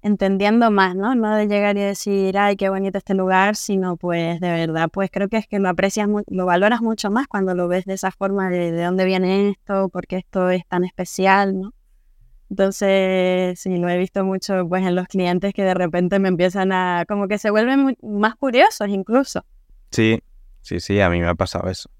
[0.00, 1.14] entendiendo más, ¿no?
[1.14, 5.10] No de llegar y decir, ay, qué bonito este lugar, sino pues de verdad, pues
[5.12, 8.10] creo que es que lo aprecias, lo valoras mucho más cuando lo ves de esa
[8.10, 11.74] forma de, de dónde viene esto, por qué esto es tan especial, ¿no?
[12.50, 16.72] Entonces, sí, lo he visto mucho pues en los clientes que de repente me empiezan
[16.72, 19.44] a, como que se vuelven más curiosos incluso.
[19.92, 20.20] Sí,
[20.60, 21.90] sí, sí, a mí me ha pasado eso.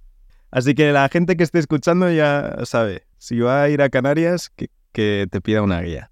[0.51, 4.51] Así que la gente que esté escuchando ya sabe, si va a ir a Canarias,
[4.51, 6.11] que, que te pida una guía.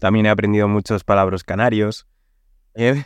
[0.00, 2.08] También he aprendido muchos palabras canarios.
[2.74, 3.04] ¿Eh?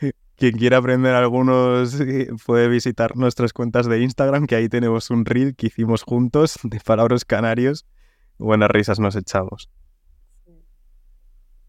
[0.36, 5.24] Quien quiera aprender algunos eh, puede visitar nuestras cuentas de Instagram, que ahí tenemos un
[5.24, 7.86] reel que hicimos juntos de palabras canarios,
[8.38, 9.70] buenas risas nos echamos.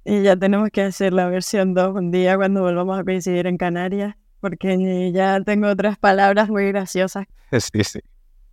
[0.06, 3.58] Y ya tenemos que hacer la versión 2 un día cuando volvamos a coincidir en
[3.58, 7.26] Canarias, porque ya tengo otras palabras muy graciosas.
[7.52, 8.00] Sí, sí.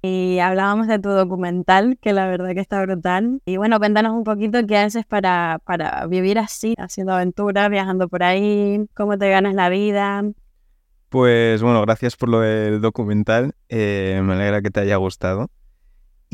[0.03, 3.41] Y hablábamos de tu documental, que la verdad que está brutal.
[3.47, 8.23] Y bueno, cuéntanos un poquito qué haces para, para vivir así, haciendo aventuras, viajando por
[8.23, 10.23] ahí, cómo te ganas la vida.
[11.09, 13.55] Pues bueno, gracias por lo del documental.
[13.69, 15.49] Eh, me alegra que te haya gustado.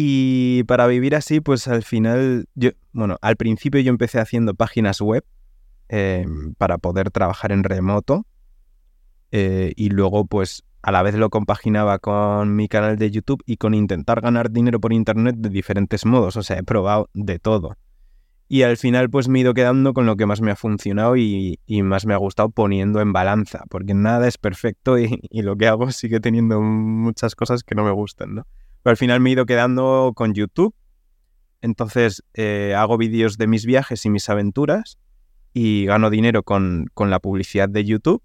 [0.03, 5.03] Y para vivir así, pues al final, yo, bueno, al principio yo empecé haciendo páginas
[5.03, 5.27] web
[5.91, 6.25] eh,
[6.57, 8.25] para poder trabajar en remoto.
[9.31, 13.59] Eh, y luego, pues a la vez lo compaginaba con mi canal de YouTube y
[13.59, 16.39] con intentar ganar dinero por internet de diferentes modos.
[16.39, 17.77] O sea, he probado de todo.
[18.49, 21.19] Y al final, pues me he ido quedando con lo que más me ha funcionado
[21.19, 25.57] y, más me ha gustado poniendo en balanza, porque nada es perfecto y, y lo
[25.57, 28.47] que hago sigue teniendo muchas cosas que no me gustan, ¿no?
[28.83, 30.75] Pero al final me he ido quedando con YouTube.
[31.61, 34.99] Entonces eh, hago vídeos de mis viajes y mis aventuras
[35.53, 38.23] y gano dinero con, la publicidad de YouTube.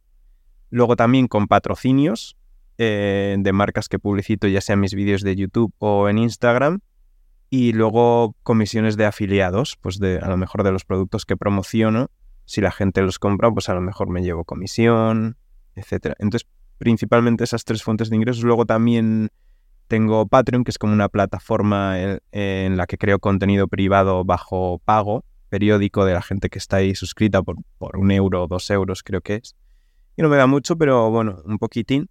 [0.70, 2.38] Luego también con patrocinios
[2.78, 6.80] eh, de marcas que publicito, ya sea mis vídeos de YouTube o en Instagram.
[7.50, 12.10] Y luego comisiones de afiliados, pues de a lo mejor de los productos que promociono.
[12.46, 15.38] Si la gente los compra, pues a lo mejor me llevo comisión,
[15.76, 16.16] etc.
[16.20, 18.44] Entonces, principalmente esas tres fuentes de ingresos.
[18.44, 19.32] Luego también
[19.88, 21.96] tengo Patreon, que es como una plataforma
[22.32, 26.96] en, la que creo contenido privado bajo pago periódico de la gente que está ahí
[26.96, 29.56] suscrita por, por un euro o dos euros, creo que es.
[30.18, 32.10] Y no me da mucho, pero bueno, un poquitín.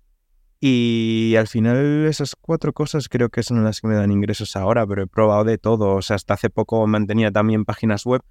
[0.61, 4.87] Y al final esas cuatro cosas creo que son las que me dan ingresos ahora,
[4.87, 5.97] pero he probado de todo.
[5.97, 8.23] O sea, hasta hace poco mantenía también páginas web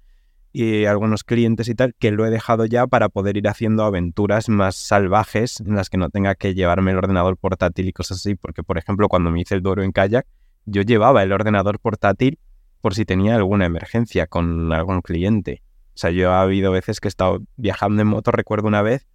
[0.56, 4.48] y algunos clientes y tal, que lo he dejado ya para poder ir haciendo aventuras
[4.48, 8.36] más salvajes en las que no tenga que llevarme el ordenador portátil y cosas así,
[8.36, 10.28] porque por ejemplo cuando me hice el Doro en kayak,
[10.64, 12.38] yo llevaba el ordenador portátil
[12.80, 15.64] por si tenía alguna emergencia con algún cliente.
[15.88, 19.08] O sea, yo ha habido veces que he estado viajando en moto, recuerdo una vez,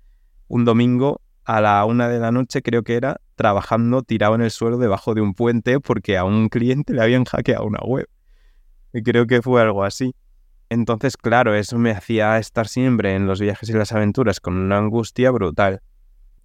[0.49, 4.51] un domingo a la una de la noche creo que era, trabajando tirado en el
[4.51, 8.09] suelo debajo de un puente porque a un cliente le habían hackeado una web.
[8.91, 10.13] Y creo que fue algo así.
[10.69, 14.77] Entonces, claro, eso me hacía estar siempre en los viajes y las aventuras con una
[14.77, 15.81] angustia brutal.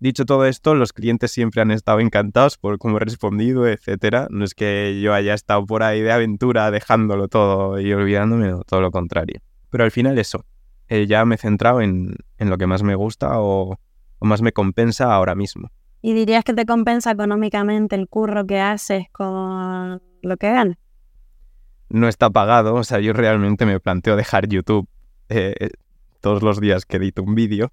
[0.00, 4.26] Dicho todo esto, los clientes siempre han estado encantados por cómo he respondido, etcétera.
[4.30, 8.80] No es que yo haya estado por ahí de aventura dejándolo todo y olvidándome, todo
[8.80, 9.40] lo contrario.
[9.70, 10.44] Pero al final eso,
[10.88, 13.78] eh, ya me he centrado en, lo que más me gusta o,
[14.18, 15.70] o más me compensa ahora mismo.
[16.02, 20.76] ¿Y dirías que te compensa económicamente el curro que haces con lo que ganas?
[21.88, 22.74] No está pagado.
[22.74, 24.88] O sea, yo realmente me planteo dejar YouTube
[25.28, 25.70] eh,
[26.20, 27.72] todos los días que edito un vídeo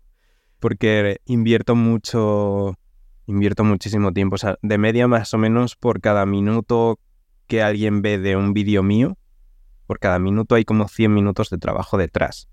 [0.61, 2.77] porque invierto mucho,
[3.25, 4.35] invierto muchísimo tiempo.
[4.35, 6.99] O sea, de media más o menos por cada minuto
[7.47, 9.17] que alguien ve de un vídeo mío,
[9.87, 12.47] por cada minuto hay como 100 minutos de trabajo detrás.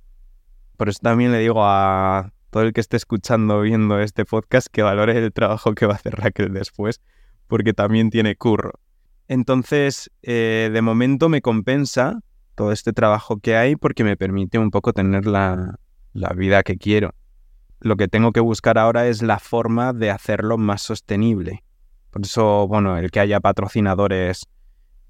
[0.79, 4.83] Por eso también le digo a todo el que esté escuchando viendo este podcast que
[4.83, 7.03] valore el trabajo que va a hacer Raquel después,
[7.47, 8.81] porque también tiene curro.
[9.29, 12.21] Entonces, eh, de momento me compensa
[12.55, 15.79] todo este trabajo que hay porque me permite un poco tener la,
[16.35, 17.15] vida que quiero.
[17.79, 21.63] Lo que tengo que buscar ahora es la forma de hacerlo más sostenible.
[22.11, 24.49] Por eso, bueno, el que haya patrocinadores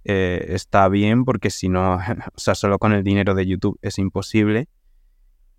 [0.04, 1.94] eh, está bien porque si no,
[2.34, 4.68] o sea, solo con el dinero de YouTube es imposible.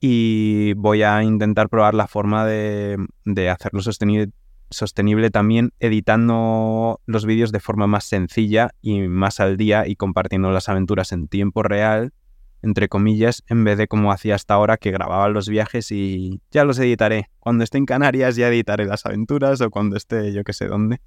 [0.01, 4.31] Y voy a intentar probar la forma de, de hacerlo sostenible
[4.69, 10.51] sostenible también editando los vídeos de forma más sencilla y más al día y compartiendo
[10.51, 12.13] las aventuras en tiempo real,
[12.61, 16.63] entre comillas, en vez de como hacía hasta ahora que grababa los viajes y ya
[16.63, 17.29] los editaré.
[17.39, 21.01] Cuando esté en Canarias ya editaré las aventuras o cuando esté yo que sé dónde.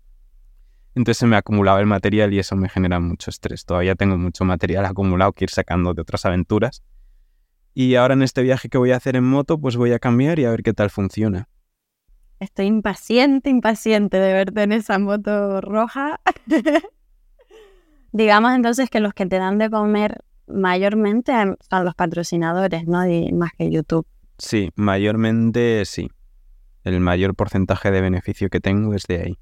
[0.95, 3.65] Entonces se me acumulaba el material y eso me genera mucho estrés.
[3.65, 6.83] Todavía tengo mucho material acumulado que ir sacando de otras aventuras.
[7.75, 10.39] Y ahora en este viaje que voy a hacer en moto, pues voy a cambiar
[10.39, 11.49] y a ver qué tal funciona.
[12.43, 16.21] Estoy impaciente, impaciente de verte en esa moto roja.
[18.13, 21.33] Digamos entonces que los que te dan de comer mayormente
[21.71, 23.05] son los patrocinadores, ¿no?
[23.33, 24.05] más que YouTube.
[24.39, 26.11] Sí, mayormente sí.
[26.83, 29.39] El mayor porcentaje de beneficio que tengo es de ahí.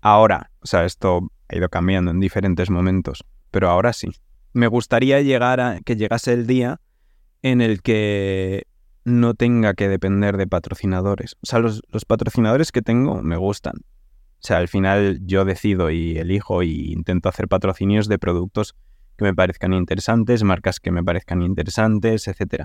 [0.00, 4.08] Ahora, o sea, esto ha ido cambiando en diferentes momentos, pero ahora sí.
[4.54, 6.80] Me gustaría llegar a que llegase el día
[7.42, 8.66] en el que
[9.06, 11.36] no tenga que depender de patrocinadores.
[11.40, 13.76] O sea, los, patrocinadores que tengo me gustan.
[13.76, 18.74] O sea, al final yo decido y elijo y intento hacer patrocinios de productos
[19.16, 22.64] que me parezcan interesantes, marcas que me parezcan interesantes, etc.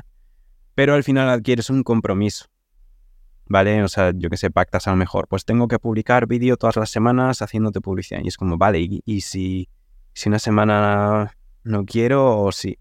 [0.73, 2.45] Pero al final adquieres un compromiso.
[3.45, 3.83] ¿Vale?
[3.83, 5.27] O sea, yo que sé, pactas a lo mejor.
[5.27, 8.21] Pues tengo que publicar vídeo todas las semanas haciéndote publicidad.
[8.23, 9.69] Y es como, vale, y, si,
[10.13, 12.79] si una semana no quiero o si,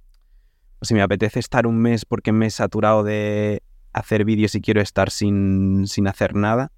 [0.82, 3.62] si me apetece estar un mes porque me he saturado de
[3.92, 6.72] hacer vídeos y quiero estar sin, sin hacer nada.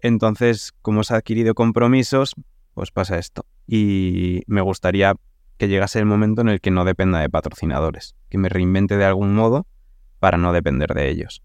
[0.00, 2.34] Entonces, como se ha adquirido compromisos,
[2.74, 3.44] pues pasa esto.
[3.66, 5.14] Y me gustaría
[5.58, 9.04] que llegase el momento en el que no dependa de patrocinadores, que me reinvente de
[9.04, 9.66] algún modo
[10.18, 11.42] para no depender de ellos.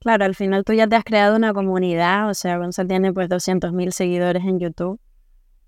[0.00, 3.28] Claro, al final tú ya te has creado una comunidad, o sea, Gonzalo tiene pues
[3.28, 5.00] 200.000 seguidores en YouTube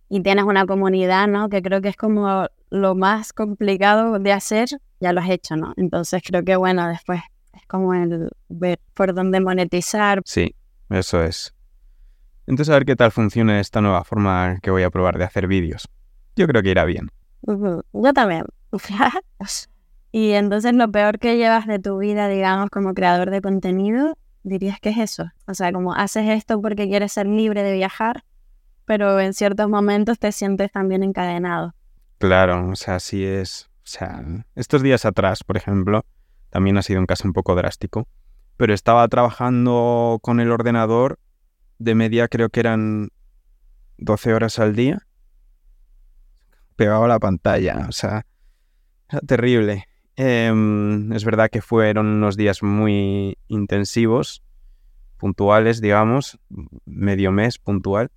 [0.09, 1.49] y tienes una comunidad, ¿no?
[1.49, 4.69] Que creo que es como lo más complicado de hacer,
[5.01, 5.73] ya lo has hecho, ¿no?
[5.77, 7.21] Entonces creo que bueno, después
[7.55, 10.21] es como el ver por dónde monetizar.
[10.25, 10.55] Sí,
[10.91, 11.55] eso es.
[12.47, 15.47] Entonces a ver qué tal funciona esta nueva forma que voy a probar de hacer
[15.47, 15.89] vídeos.
[16.37, 17.09] Yo creo que irá bien.
[17.43, 18.45] Yo también.
[20.13, 24.81] y entonces lo peor que llevas de tu vida, digamos, como creador de contenido, dirías
[24.81, 25.31] que es eso.
[25.47, 28.25] O sea, como haces esto porque quieres ser libre de viajar,
[28.85, 31.75] pero en ciertos momentos te sientes también encadenado.
[32.19, 33.70] Claro, o sea, así es.
[33.91, 34.23] Sea,
[34.55, 36.05] estos días atrás, por ejemplo,
[36.51, 38.07] también ha sido un caso un poco drástico,
[38.57, 41.19] pero estaba trabajando con el ordenador
[41.79, 43.09] de media, creo que eran
[43.99, 45.07] 12 horas al día
[46.81, 47.85] pegaba la pantalla.
[47.91, 48.25] O sea,
[49.27, 49.87] terrible.
[50.17, 54.43] Em, es verdad que fueron unos días muy intensivos,
[55.19, 56.39] puntuales, digamos,
[56.87, 58.11] medio mes puntual,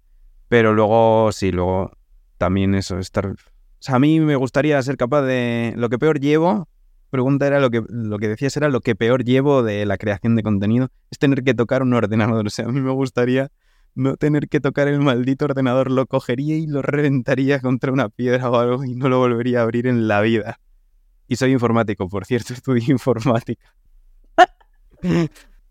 [0.47, 1.97] pero luego sí, luego
[2.38, 3.36] también eso, estar...
[3.84, 5.73] O sea, a mí me gustaría ser capaz de...
[5.75, 6.69] Lo que peor llevo,
[7.09, 10.38] pregunta era lo que, lo que decías era lo que peor llevo de la creación
[10.38, 12.47] de contenido, es tener que tocar un ordenador.
[12.47, 13.51] O sea, a mí me gustaría
[13.93, 18.49] no tener que tocar el maldito ordenador, lo cogería y lo reventaría contra una piedra
[18.49, 20.61] o algo y no lo volvería a abrir en la vida.
[21.27, 23.75] Y soy informático, por cierto, estudio informática.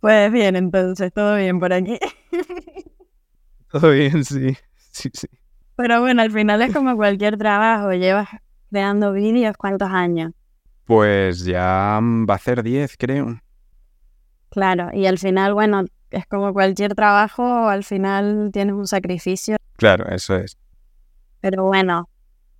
[0.01, 1.99] Pues bien, entonces, todo bien por aquí.
[3.71, 4.55] Todo bien, sí.
[4.91, 5.29] Sí, sí.
[5.77, 7.93] Pero bueno, al final es como cualquier trabajo.
[7.93, 8.29] Llevas
[8.71, 10.33] creando vídeos, ¿cuántos años?
[10.85, 13.41] Pues ya va a ser 10, creo.
[14.51, 19.57] Claro, y al final, bueno, es como cualquier trabajo, al final tienes un sacrificio.
[19.77, 20.59] Claro, eso es.
[21.41, 22.09] Pero bueno,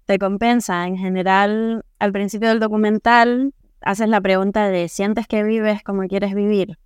[0.07, 0.87] te compensa.
[0.87, 3.53] En general, al principio del documental,
[3.83, 6.79] haces la pregunta de, ¿sientes que vives como quieres vivir?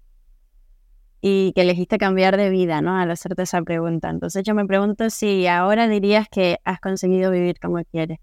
[1.20, 2.96] Y que elegiste cambiar de vida, ¿no?
[2.96, 4.10] Al hacerte esa pregunta.
[4.10, 8.18] Entonces yo me pregunto si ahora dirías que has conseguido vivir como quieres.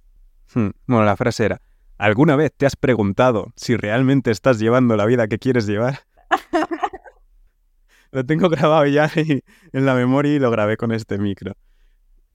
[0.54, 1.62] Hmm, bueno, la frase era,
[1.98, 6.02] ¿alguna vez te has preguntado si realmente estás llevando la vida que quieres llevar?
[8.14, 11.54] lo tengo grabado ya en la memoria y lo grabé con este micro.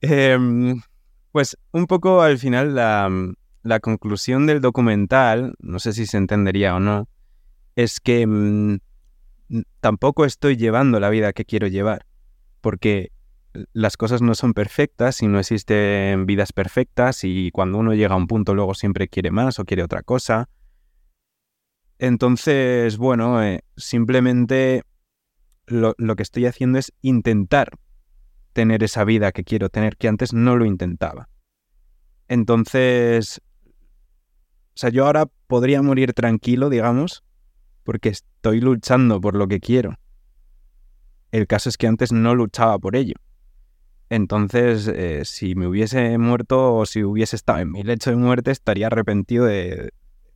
[0.01, 0.81] Em,
[1.31, 6.79] pues un poco al final la, conclusión del documental, no sé si se entendería o
[6.79, 7.07] no,
[7.75, 8.79] es que mm,
[9.79, 12.05] tampoco estoy llevando la vida que quiero llevar,
[12.61, 13.11] porque
[13.73, 18.17] las cosas no son perfectas y no existen vidas perfectas y cuando uno llega a
[18.17, 20.49] un punto luego siempre quiere más o quiere otra cosa.
[21.97, 24.83] Entonces, bueno, eh, simplemente
[25.65, 27.71] lo, que estoy haciendo es intentar
[28.53, 31.29] tener esa vida que quiero tener, que antes no lo intentaba.
[32.27, 37.23] Entonces, o sea, yo ahora podría morir tranquilo, digamos,
[37.83, 39.97] porque estoy luchando por lo que quiero.
[41.31, 43.15] El caso es que antes no luchaba por ello.
[44.09, 48.49] Entonces, eh, si me hubiese muerto o si hubiese estado en mi lecho de muerte,
[48.51, 49.91] estaría arrepentido de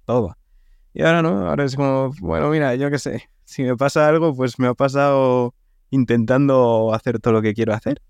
[0.05, 0.37] todo.
[0.93, 4.35] Y ahora no, ahora es como, bueno, mira, yo qué sé, si me pasa algo,
[4.35, 5.55] pues me ha pasado
[5.89, 8.01] intentando hacer todo lo que quiero hacer.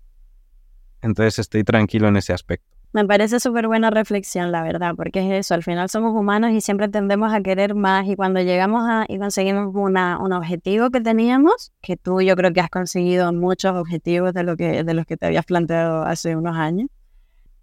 [1.00, 2.73] Entonces estoy tranquilo en ese aspecto.
[2.94, 6.60] Me parece súper buena reflexión, la verdad, porque es eso, al final somos humanos y
[6.60, 11.00] siempre tendemos a querer más y cuando llegamos a, y conseguimos una, un objetivo que
[11.00, 15.06] teníamos, que tú yo creo que has conseguido muchos objetivos de, lo que, de los
[15.06, 16.88] que te habías planteado hace unos años,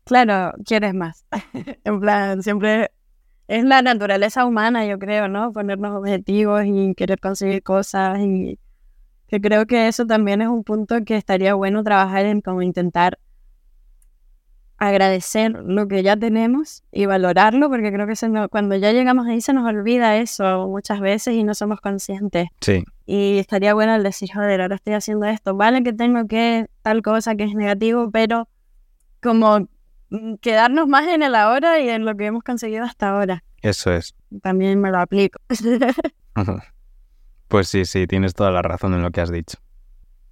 [0.04, 1.26] claro, quieres más.
[1.86, 2.92] en plan, siempre
[3.48, 5.54] es la naturaleza humana, yo creo, ¿no?
[5.54, 8.60] Ponernos objetivos y querer conseguir cosas y
[9.30, 13.18] que creo que eso también es un punto que estaría bueno trabajar en como intentar
[14.88, 18.16] agradecer lo que ya tenemos y valorarlo, porque creo que
[18.50, 22.48] cuando ya llegamos ahí se nos olvida eso muchas veces y no somos conscientes.
[22.62, 22.84] Sí.
[23.06, 27.02] Y estaría bueno el decir, joder, ahora estoy haciendo esto, vale que tengo que tal
[27.02, 28.48] cosa que es negativo, pero
[29.22, 29.68] como
[30.12, 33.44] Mm, quedarnos más en el ahora y en lo que hemos conseguido hasta ahora.
[33.62, 34.14] Eso es.
[34.42, 35.40] También me lo aplico.
[37.48, 39.58] pues sí, sí, tienes toda la razón en lo que has dicho.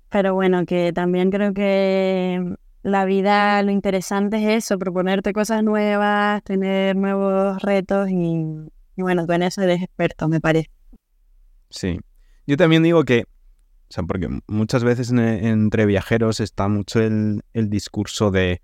[0.10, 6.43] Pero bueno, que también creo que la vida, lo interesante es eso, proponerte cosas nuevas,
[6.43, 8.45] tener nuevos retos y,
[8.97, 10.69] bueno, tú en eso eres experto, me parece.
[11.69, 11.99] Sí.
[12.47, 18.32] Yo también digo que, o sea, porque muchas veces entre viajeros está mucho el discurso
[18.32, 18.61] de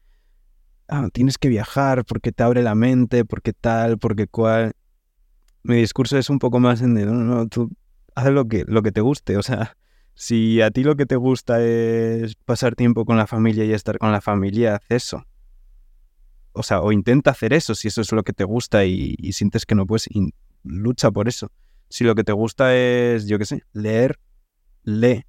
[0.88, 4.74] ah, tienes que viajar porque te abre la mente, porque tal, porque cual.
[5.64, 7.72] Mi discurso es un poco más en de, no, no, tú
[8.14, 9.38] haz lo que, lo que te guste.
[9.38, 9.76] O sea,
[10.16, 13.98] si a ti lo que te gusta es pasar tiempo con la familia y estar
[13.98, 15.26] con la familia, haz eso.
[16.54, 19.66] O sea, o intenta hacer eso si eso es lo que te gusta y, sientes
[19.66, 20.08] que no puedes,
[20.64, 21.52] lucha por eso.
[21.90, 24.18] Si lo que te gusta es, yo qué sé, leer,
[24.84, 25.26] lee.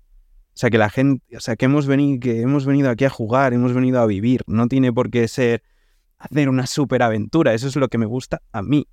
[0.55, 3.11] O sea, que la gente, o sea, que hemos venido, que hemos venido aquí a
[3.11, 4.43] jugar, hemos venido a vivir.
[4.47, 5.63] No tiene por qué ser
[6.17, 7.55] hacer una superaventura.
[7.55, 8.87] Eso es lo que me gusta a mí.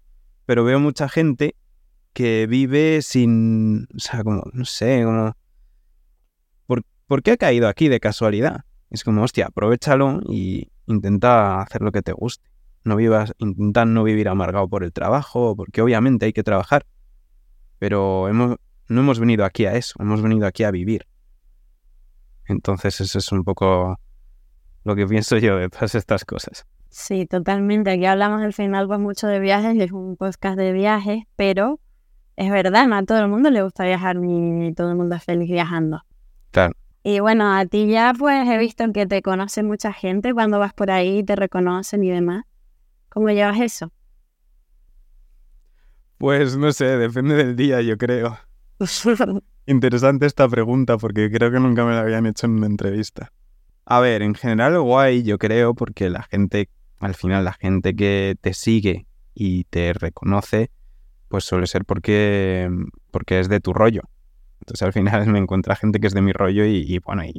[0.46, 1.56] Pero veo mucha gente
[2.14, 5.36] que vive sin, o sea, como, no sé, como...
[7.08, 8.66] ¿Por, ¿por qué ha caído aquí de casualidad?
[8.90, 12.48] Es como, hostia, aprovechalo y intenta hacer lo que te guste.
[12.84, 16.86] No vivas, intenta no vivir amargado por el trabajo, porque obviamente hay que trabajar.
[17.80, 21.08] Pero hemos, no hemos venido aquí a eso, hemos venido aquí a vivir.
[22.46, 24.00] Entonces eso es un poco
[24.84, 26.66] lo que pienso yo de todas estas cosas.
[26.90, 27.90] Sí, totalmente.
[27.90, 31.80] Aquí hablamos al final pues mucho de viajes, es un podcast de viajes, pero
[32.36, 35.24] es verdad, no a todo el mundo le gusta viajar ni, todo el mundo es
[35.24, 36.02] feliz viajando.
[36.52, 36.74] Claro.
[37.04, 40.74] Y bueno, a ti ya pues he visto que te conoce mucha gente cuando vas
[40.74, 42.46] por ahí, te reconocen y demás.
[43.10, 43.92] ¿Cómo llevas eso?
[46.18, 48.38] Pues no sé, depende del día, yo creo.
[49.66, 53.34] Interesante esta pregunta porque creo que nunca me la habían hecho en una entrevista.
[53.86, 58.38] A ver, en general guay, yo creo, porque la gente, al final la gente que
[58.40, 60.72] te sigue y te reconoce,
[61.28, 62.70] pues suele ser porque,
[63.12, 64.04] porque es de tu rollo.
[64.64, 67.34] Entonces al final me encuentra gente que es de mi rollo y, bueno, y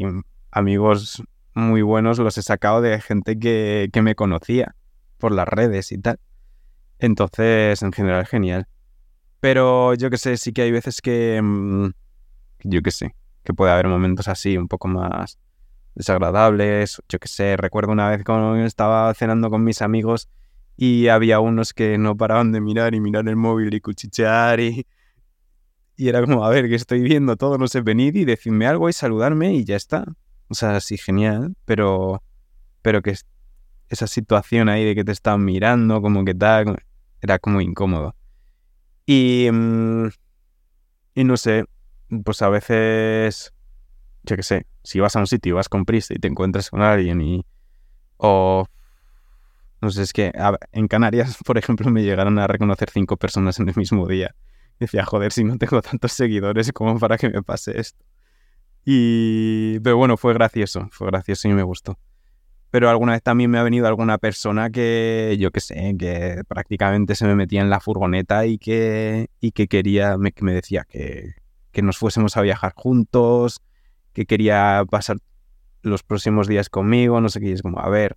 [0.51, 1.22] amigos
[1.55, 4.75] muy buenos los he sacado de gente que, que me conocía
[5.16, 6.20] por las redes y tal.
[6.99, 8.66] Entonces, en general, genial.
[9.41, 11.89] Pero yo que sé, sí que hay veces que, mm,
[12.64, 15.39] yo que sé, que puede haber momentos así un poco más
[15.95, 17.01] desagradables.
[17.09, 20.29] Yo que sé, recuerdo una vez cuando estaba cenando con mis amigos
[20.77, 24.87] y había unos que no paraban de mirar y mirar el móvil y cuchichear y,
[25.97, 28.88] y era como, a ver, que estoy viendo todo, no sé, venir y decirme algo
[28.88, 30.05] y saludarme y ya está.
[30.49, 32.22] O sea, sí, genial, pero,
[32.82, 33.16] pero que
[33.88, 36.82] esa situación ahí de que te están mirando, como que tal,
[37.20, 38.14] era como incómodo.
[39.07, 40.09] Y, mm,
[41.14, 41.64] y no sé,
[42.24, 43.53] pues a veces,
[44.24, 46.70] yo qué sé, si vas a un sitio y vas con prisa y te encuentras
[46.70, 47.47] con alguien y...
[48.16, 48.66] O
[49.84, 50.32] no sé, es que
[50.72, 54.34] en Canarias, por ejemplo, me llegaron a reconocer cinco personas en el mismo día.
[54.79, 58.05] Decía, joder, si no tengo tantos seguidores, ¿cómo para que me pase esto?
[58.85, 59.79] Y...
[59.81, 61.99] Pero bueno, fue gracioso, fue gracioso y me gustó.
[62.70, 67.14] Pero alguna vez también me ha venido alguna persona que, yo qué sé, que prácticamente
[67.14, 71.35] se me metía en la furgoneta y que, y que quería, me, me decía que,
[71.70, 73.61] que nos fuésemos a viajar juntos,
[74.12, 75.18] que quería pasar
[75.83, 78.16] los próximos días conmigo, no sé qué, y es como, a ver,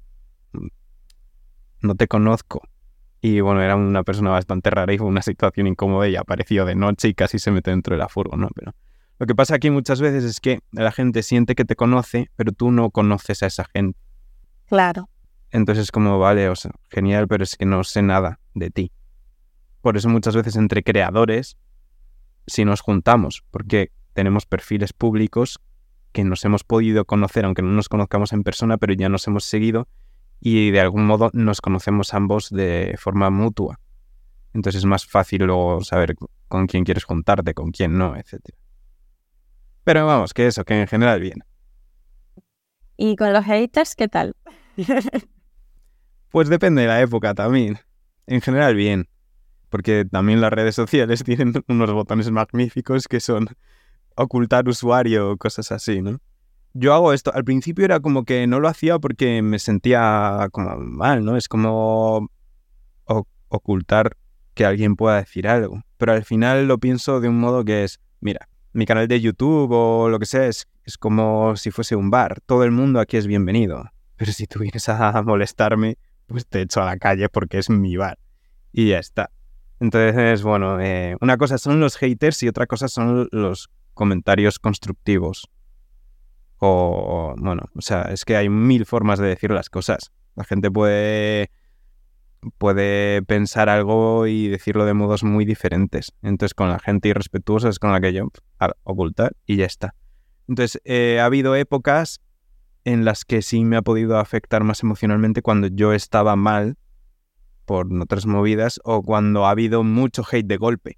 [1.81, 2.61] no te conozco.
[3.21, 6.75] Y bueno, era una persona bastante rara y fue una situación incómoda y apareció de
[6.75, 8.49] noche y casi se mete dentro de la furgo, ¿no?
[8.53, 8.75] Pero
[9.19, 12.51] lo que pasa aquí muchas veces es que la gente siente que te conoce, pero
[12.51, 13.99] tú no conoces a esa gente.
[14.67, 15.09] Claro.
[15.51, 18.91] Entonces es como, vale, o sea, genial, pero es que no sé nada de ti.
[19.81, 21.57] Por eso muchas veces entre creadores,
[22.45, 25.59] si nos juntamos, porque tenemos perfiles públicos
[26.11, 29.45] que nos hemos podido conocer, aunque no nos conozcamos en persona, pero ya nos hemos
[29.45, 29.87] seguido
[30.39, 33.79] y de algún modo nos conocemos ambos de forma mutua.
[34.53, 36.15] Entonces es más fácil luego saber
[36.47, 38.39] con quién quieres juntarte, con quién no, etc.
[39.83, 41.43] Pero vamos, que eso, que en general bien.
[42.97, 44.35] ¿Y con los haters qué tal?
[46.31, 47.79] pues depende de la época también.
[48.25, 49.07] En general bien.
[49.69, 53.47] Porque también las redes sociales tienen unos botones magníficos que son
[54.15, 56.19] ocultar usuario o cosas así, ¿no?
[56.73, 57.33] Yo hago esto.
[57.33, 61.37] Al principio era como que no lo hacía porque me sentía como mal, ¿no?
[61.37, 62.29] Es como
[63.49, 64.17] ocultar
[64.53, 65.81] que alguien pueda decir algo.
[65.97, 69.71] Pero al final lo pienso de un modo que es, mira, mi canal de YouTube
[69.71, 72.41] o lo que sea es, es como si fuese un bar.
[72.45, 73.89] Todo el mundo aquí es bienvenido.
[74.17, 77.95] Pero si tú vienes a molestarme, pues te echo a la calle porque es mi
[77.95, 78.17] bar.
[78.71, 79.31] Y ya está.
[79.79, 85.49] Entonces, bueno, eh, una cosa son los haters y otra cosa son los comentarios constructivos.
[86.59, 90.11] O, bueno, o sea, es que hay mil formas de decir las cosas.
[90.35, 91.51] La gente puede,
[92.57, 96.13] puede pensar algo y decirlo de modos muy diferentes.
[96.21, 98.29] Entonces, con la gente irrespetuosa es con la que yo
[98.83, 99.93] ocultar y ya está.
[100.47, 102.21] Entonces, eh, ha habido épocas
[102.85, 106.77] en las que sí me ha podido afectar más emocionalmente cuando yo estaba mal
[107.65, 110.97] por otras movidas o cuando ha habido mucho hate de golpe.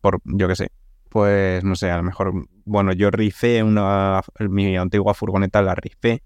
[0.00, 0.72] Por, yo qué sé,
[1.10, 2.32] pues no sé, a lo mejor,
[2.64, 6.22] bueno, yo rifé una, mi antigua furgoneta la rifé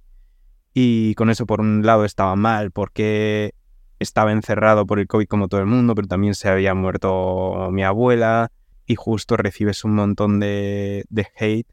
[0.74, 3.54] Y con eso, por un lado, estaba mal porque
[3.98, 7.82] estaba encerrado por el COVID como todo el mundo, pero también se había muerto mi
[7.82, 8.52] abuela
[8.86, 11.68] y justo recibes un montón de, de hate.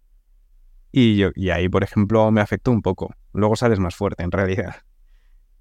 [0.94, 3.14] Y, yo, y ahí, por ejemplo, me afectó un poco.
[3.34, 4.76] Luego sales más fuerte, en realidad.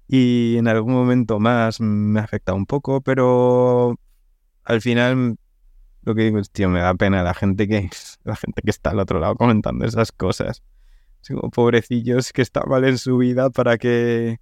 [0.07, 3.97] Y en algún momento más me afecta un poco, pero
[4.63, 5.37] al final
[6.03, 7.89] lo que digo es, tío, me da pena la gente que,
[8.23, 10.63] la gente que está al otro lado comentando esas cosas.
[11.27, 14.39] Como pobrecillos que están mal en su vida para que,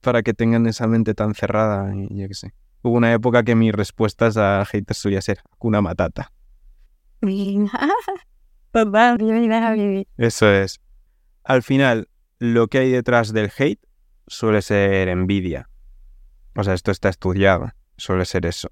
[0.00, 1.92] para que tengan esa mente tan cerrada.
[1.94, 2.54] Y yo qué sé.
[2.82, 6.32] Hubo una época que mis respuestas a haters solía ser una matata.
[10.16, 10.80] Eso es.
[11.42, 12.08] Al final,
[12.38, 13.80] lo que hay detrás del hate
[14.26, 15.68] suele ser envidia.
[16.54, 17.72] O sea, esto está estudiado.
[17.96, 18.70] Suele ser eso.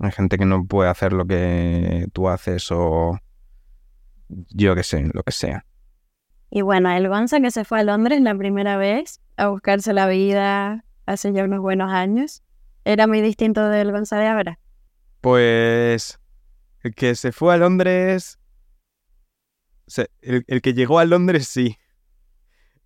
[0.00, 3.18] Hay gente que no puede hacer lo que tú haces o
[4.28, 5.66] yo qué sé, lo que sea.
[6.50, 10.06] Y bueno, el Gonza que se fue a Londres la primera vez a buscarse la
[10.06, 12.42] vida hace ya unos buenos años,
[12.84, 14.58] ¿era muy distinto del Gonza de ahora?
[15.20, 16.18] Pues
[16.82, 18.38] el que se fue a Londres...
[20.22, 21.76] el, el que llegó a Londres sí.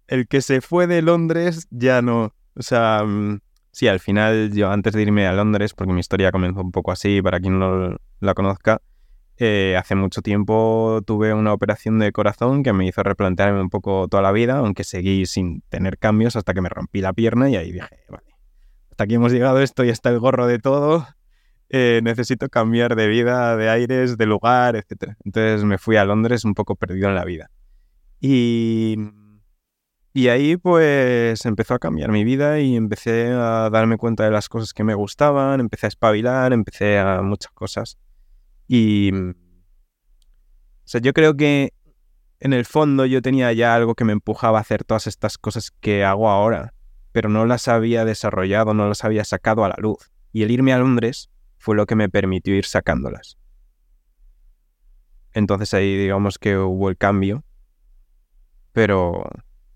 [0.09, 2.35] El que se fue de Londres ya no.
[2.57, 3.41] O sea, mm,
[3.75, 6.93] sí, al final yo antes de irme a Londres, porque mi historia comenzó un poco
[6.93, 8.81] así, para quien no la conozca,
[9.37, 14.07] eh, hace mucho tiempo tuve una operación de corazón que me hizo replantearme un poco
[14.09, 17.57] toda la vida, aunque seguí sin tener cambios hasta que me rompí la pierna y
[17.57, 18.33] ahí dije, vale,
[18.91, 21.05] hasta aquí hemos llegado, esto y está el gorro de todo,
[21.69, 25.17] eh, necesito cambiar de vida, de aires, de lugar, etc.
[25.25, 27.51] Entonces me fui a Londres un poco perdido en la vida.
[28.21, 28.97] Y,
[30.17, 34.49] y ahí pues empezó a cambiar mi vida y empecé a darme cuenta de las
[34.49, 37.99] cosas que me gustaban, empecé a espabilar, empecé a muchas cosas.
[38.69, 39.11] Y.
[39.13, 41.73] Mm, o sea, yo creo que
[42.39, 45.73] en el fondo yo tenía ya algo que me empujaba a hacer todas estas cosas
[45.81, 46.75] que hago ahora,
[47.11, 50.13] pero no las había desarrollado, no las había sacado a la luz.
[50.33, 53.37] Y el irme a Londres fue lo que me permitió ir sacándolas.
[55.33, 57.45] Entonces ahí digamos que hubo el cambio,
[58.73, 59.29] pero,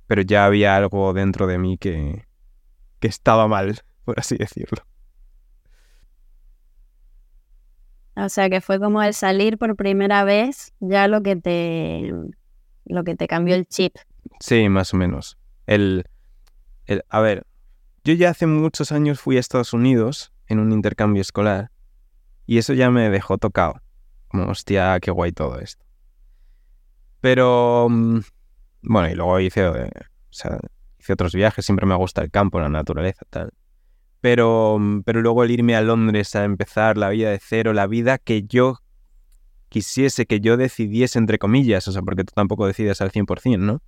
[0.09, 2.27] pero ya había algo dentro de mí que,
[2.99, 4.83] que estaba mal, por así decirlo.
[8.17, 12.13] O sea que fue como el salir por primera vez ya lo que te
[12.87, 13.95] lo que te cambió el chip.
[14.41, 15.37] Sí, más o menos.
[15.67, 16.05] El,
[16.87, 17.47] el, a ver,
[18.03, 21.71] yo ya hace muchos años fui a Estados Unidos en un intercambio escolar
[22.47, 23.83] y eso ya me dejó tocado.
[24.29, 25.85] Como, hostia, qué guay todo esto.
[27.21, 28.21] Pero, mm,
[28.83, 29.91] bueno, y luego hice, eh,
[30.99, 33.53] hice otros viajes, siempre me gusta el campo, la naturaleza, tal.
[34.21, 38.19] Pero, pero luego el irme a Londres a empezar la vida de cero, la vida
[38.19, 38.79] que yo
[39.69, 43.83] quisiese, que yo decidiese, entre comillas, o sea, porque tú tampoco decides al 100%, ¿no?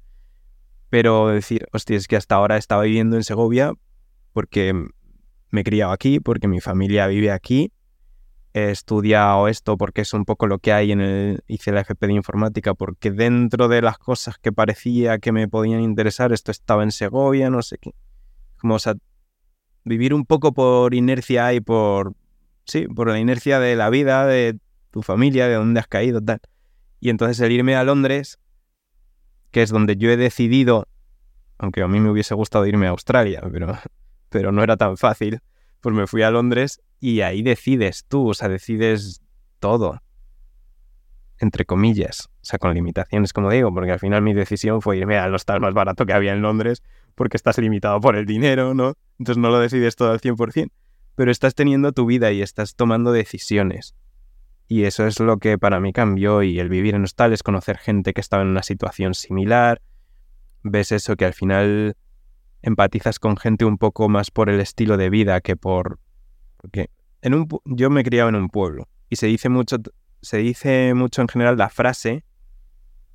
[0.89, 3.73] Pero decir, hostia, es que hasta ahora estaba viviendo en Segovia
[4.33, 4.75] porque
[5.51, 7.73] me he criado aquí, porque mi familia vive aquí,
[8.53, 12.07] he estudiado esto porque es un poco lo que hay en el, hice la FP
[12.07, 16.83] de informática, porque dentro de las cosas que parecía que me podían interesar, esto estaba
[16.83, 17.95] en Segovia, no sé qué.
[18.57, 18.95] Como, o sea,
[19.85, 22.15] vivir un poco por inercia y por,
[22.65, 24.59] sí, por la inercia de la vida, de
[24.91, 26.41] tu familia, de dónde has caído, tal.
[26.99, 28.39] Y entonces el irme a Londres,
[29.53, 30.87] que es donde yo he decidido,
[31.59, 33.79] aunque a mí me hubiese gustado irme a Australia, pero,
[34.29, 35.41] pero no era tan fácil,
[35.81, 39.23] pues me fui a Londres y ahí decides tú, o sea, decides
[39.59, 40.01] todo,
[41.39, 45.17] entre comillas, o sea, con limitaciones, como digo, porque al final mi decisión fue irme
[45.17, 46.83] al hostal más barato que había en Londres
[47.15, 48.95] porque estás limitado por el dinero, ¿no?
[49.19, 50.71] Entonces no lo decides todo al 100%,
[51.17, 53.95] pero estás teniendo tu vida y estás tomando decisiones.
[54.69, 58.13] Y eso es lo que para mí cambió y el vivir en hostales, conocer gente
[58.13, 59.83] que estaba en una situación similar,
[60.63, 61.97] ves eso que al final
[62.63, 65.99] empatizas con gente un poco más por el estilo de vida que por
[66.61, 66.91] porque
[67.23, 69.77] en un yo me criaba en un pueblo y se dice mucho
[70.23, 72.25] se dice mucho en general la frase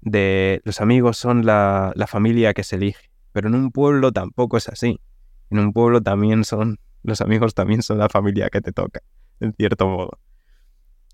[0.02, 4.56] de los amigos son la, la familia que se elige pero en un pueblo tampoco
[4.56, 5.02] es así.
[5.50, 9.02] En un pueblo también son, los amigos también son la familia que te toca,
[9.42, 10.20] en cierto modo.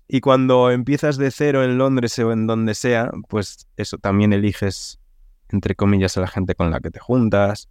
[0.06, 5.00] Y cuando empiezas de cero en Londres o en donde sea, pues eso, también eliges,
[5.48, 7.68] entre comillas, a la gente con la que te juntas.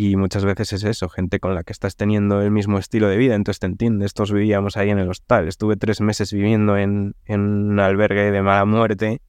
[0.00, 3.16] Y muchas veces es eso, gente con la que estás teniendo el mismo estilo de
[3.16, 4.14] vida, entonces te entiendes.
[4.14, 5.48] Todos vivíamos ahí en el hostal.
[5.48, 9.20] Estuve tres meses viviendo en, un albergue de mala muerte.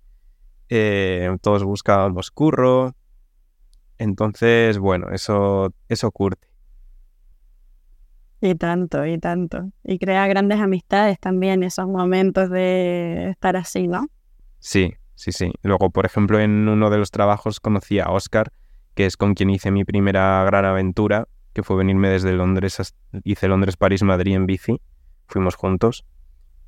[0.69, 2.93] Eh, todos buscábamos curro,
[3.97, 6.47] entonces, bueno, eso, eso curte.
[8.39, 9.71] Y tanto, y tanto.
[9.83, 14.05] Y crea grandes amistades también esos momentos de estar así, ¿no?
[14.59, 15.51] Sí, sí, sí.
[15.63, 18.51] Luego, por ejemplo, en uno de los trabajos conocí a Oscar,
[18.99, 22.93] que es con quien hice mi primera gran aventura, que fue venirme desde Londres,
[23.23, 24.81] hice Londres, París, Madrid en bici,
[25.25, 26.05] fuimos juntos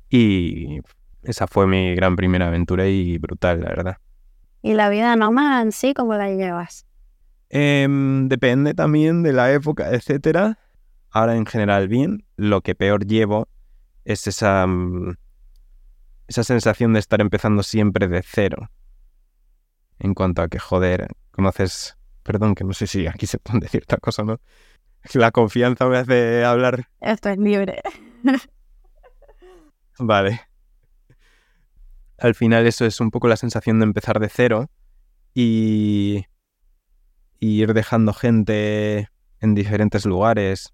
[0.08, 0.80] y
[1.24, 3.96] esa fue mi gran primera aventura y brutal, la verdad.
[4.62, 6.86] ¿Y la vida nómada en sí, cómo la llevas?
[7.50, 10.58] Em, depende también de la época, etcétera.
[11.10, 12.24] Ahora en general bien.
[12.36, 13.46] Lo que peor llevo
[14.06, 15.18] es esa, mm,
[16.28, 18.70] esa sensación de estar empezando siempre de cero.
[19.98, 21.98] En cuanto a que, joder, conoces...
[22.22, 24.40] Perdón, que no sé si aquí se puede decir otra cosa, ¿no?
[25.14, 26.88] La confianza me hace hablar.
[27.00, 27.82] Esto es libre.
[29.98, 30.40] vale
[32.22, 34.70] al final eso es un poco la sensación de empezar de cero
[35.34, 36.24] y,
[37.40, 39.08] ir dejando gente
[39.40, 40.72] en diferentes lugares.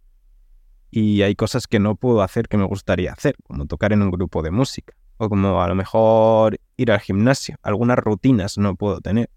[0.90, 4.11] Y hay cosas que no puedo hacer que me gustaría hacer, como tocar en un
[4.11, 7.57] grupo de música, o como a lo mejor ir al gimnasio.
[7.62, 9.30] Algunas rutinas no puedo tener.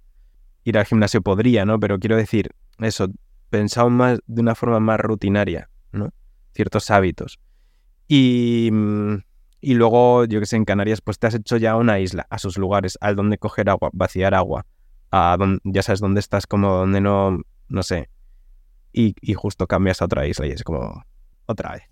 [0.64, 1.80] Ir al gimnasio podría, ¿no?
[1.80, 3.08] Pero quiero decir, eso,
[3.50, 6.10] pensado más de una forma más rutinaria, ¿no?
[6.54, 7.40] Ciertos hábitos.
[8.08, 9.16] Y, mm,
[9.62, 12.40] y luego, yo que sé, en Canarias, pues te has hecho ya una isla, a
[12.40, 14.66] sus lugares, al donde coger agua, vaciar agua,
[15.12, 18.10] a donde, ya sabes dónde estás, como donde no, no sé,
[18.92, 21.04] y, y justo cambias a otra isla y es como
[21.46, 21.84] otra vez.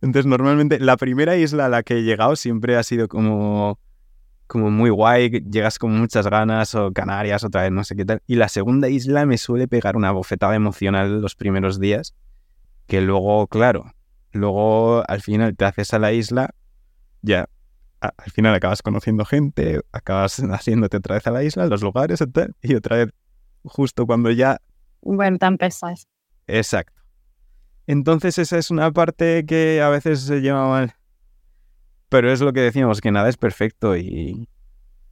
[0.00, 3.80] Entonces, normalmente la primera isla a la que he llegado siempre ha sido como,
[4.48, 8.22] como muy guay, llegas con muchas ganas, o Canarias, otra vez, no sé qué tal.
[8.26, 12.14] Y la segunda isla me suele pegar una bofetada emocional los primeros días,
[12.86, 13.92] que luego, claro,
[14.32, 16.54] luego al final te haces a la isla,
[17.22, 17.48] ya
[18.00, 22.24] al final acabas conociendo gente, acabas haciéndote otra vez a la isla, los lugares
[22.62, 23.10] y otra vez
[23.64, 24.60] justo cuando ya...
[25.02, 26.06] Bueno, tan pesas.
[26.46, 27.00] Exacto.
[27.86, 30.94] Entonces esa es una parte que a veces se lleva mal.
[32.08, 34.48] Pero es lo que decíamos, que nada es perfecto y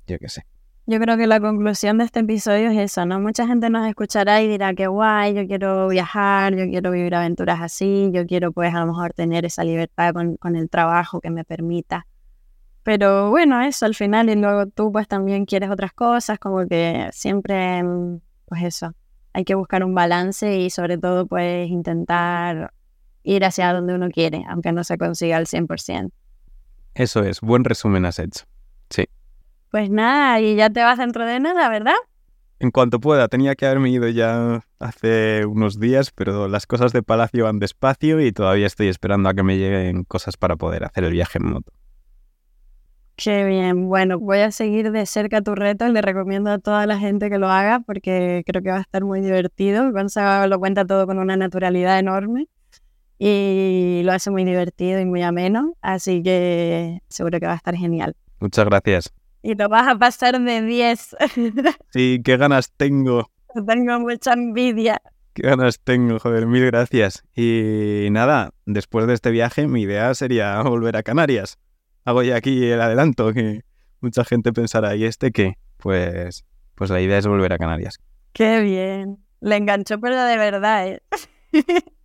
[0.07, 0.45] yo qué sé.
[0.89, 3.19] Yo creo que la conclusión de este episodio es eso, ¿no?
[3.19, 7.61] Mucha gente nos escuchará y dirá que guay, yo quiero viajar, yo quiero vivir aventuras
[7.61, 11.31] así, yo quiero pues a lo mejor tener esa libertad con, con el trabajo que
[11.31, 12.07] me permita.
[12.85, 17.09] Pero bueno, eso al final y luego tú pues también quieres otras cosas, como que
[17.13, 18.93] siempre, mm, pues eso,
[19.33, 22.73] hay que buscar un balance y sobre todo pues intentar
[23.25, 26.13] ir hacia donde uno quiere, aunque no se consiga al 100%.
[26.97, 28.47] Eso es, buen resumen has hecho.
[28.89, 29.05] Sí.
[29.71, 31.95] Pues nada, y ya te vas dentro de nada, ¿verdad?
[32.59, 37.03] En cuanto pueda, tenía que haberme ido ya hace unos días, pero las cosas de
[37.03, 41.05] Palacio van despacio y todavía estoy esperando a que me lleguen cosas para poder hacer
[41.05, 41.71] el viaje en moto.
[43.17, 46.99] Qué bien, bueno, voy a seguir de cerca tu reto, le recomiendo a toda la
[46.99, 49.93] gente que lo haga porque creo que va a estar muy divertido.
[49.93, 52.49] Gonzalo lo cuenta todo con una naturalidad enorme
[53.19, 57.75] y lo hace muy divertido y muy ameno, así que seguro que va a estar
[57.75, 58.15] genial.
[58.41, 59.13] Muchas gracias
[59.47, 61.17] y lo vas a pasar de 10.
[61.93, 63.31] Sí, qué ganas tengo.
[63.67, 65.01] Tengo mucha envidia.
[65.35, 67.23] Qué ganas tengo, joder, mil gracias.
[67.35, 71.59] Y nada, después de este viaje mi idea sería volver a Canarias.
[72.05, 73.63] Hago ya aquí el adelanto, que
[74.01, 75.55] mucha gente pensará, ¿y este qué?
[75.77, 76.45] Pues,
[76.75, 77.99] pues la idea es volver a Canarias.
[78.33, 79.19] Qué bien.
[79.41, 81.03] Le enganchó, pero de verdad, ¿eh?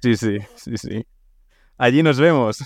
[0.00, 1.06] Sí, sí, sí, sí.
[1.76, 2.64] Allí nos vemos.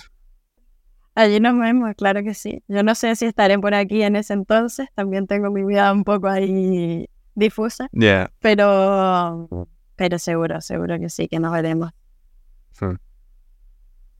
[1.15, 2.63] Allí nos vemos, claro que sí.
[2.67, 6.03] Yo no sé si estaré por aquí en ese entonces, también tengo mi vida un
[6.03, 7.87] poco ahí difusa.
[7.91, 8.31] Yeah.
[8.39, 11.91] Pero, pero seguro, seguro que sí, que nos veremos.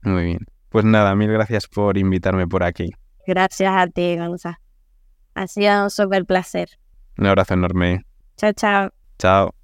[0.02, 0.46] Muy bien.
[0.68, 2.90] Pues nada, mil gracias por invitarme por aquí.
[3.26, 4.60] Gracias a ti, Gonza.
[5.34, 6.68] Ha sido un súper placer.
[7.18, 8.04] Un abrazo enorme.
[8.36, 8.90] Chao, chao.
[9.18, 9.63] Chao.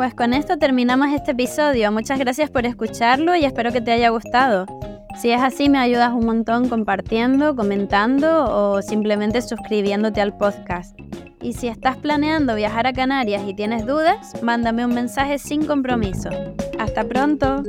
[0.00, 1.92] Pues con esto terminamos este episodio.
[1.92, 4.64] Muchas gracias por escucharlo y espero que te haya gustado.
[5.20, 10.98] Si es así, me ayudas un montón compartiendo, comentando o simplemente suscribiéndote al podcast.
[11.42, 16.30] Y si estás planeando viajar a Canarias y tienes dudas, mándame un mensaje sin compromiso.
[16.78, 17.62] Hasta pronto.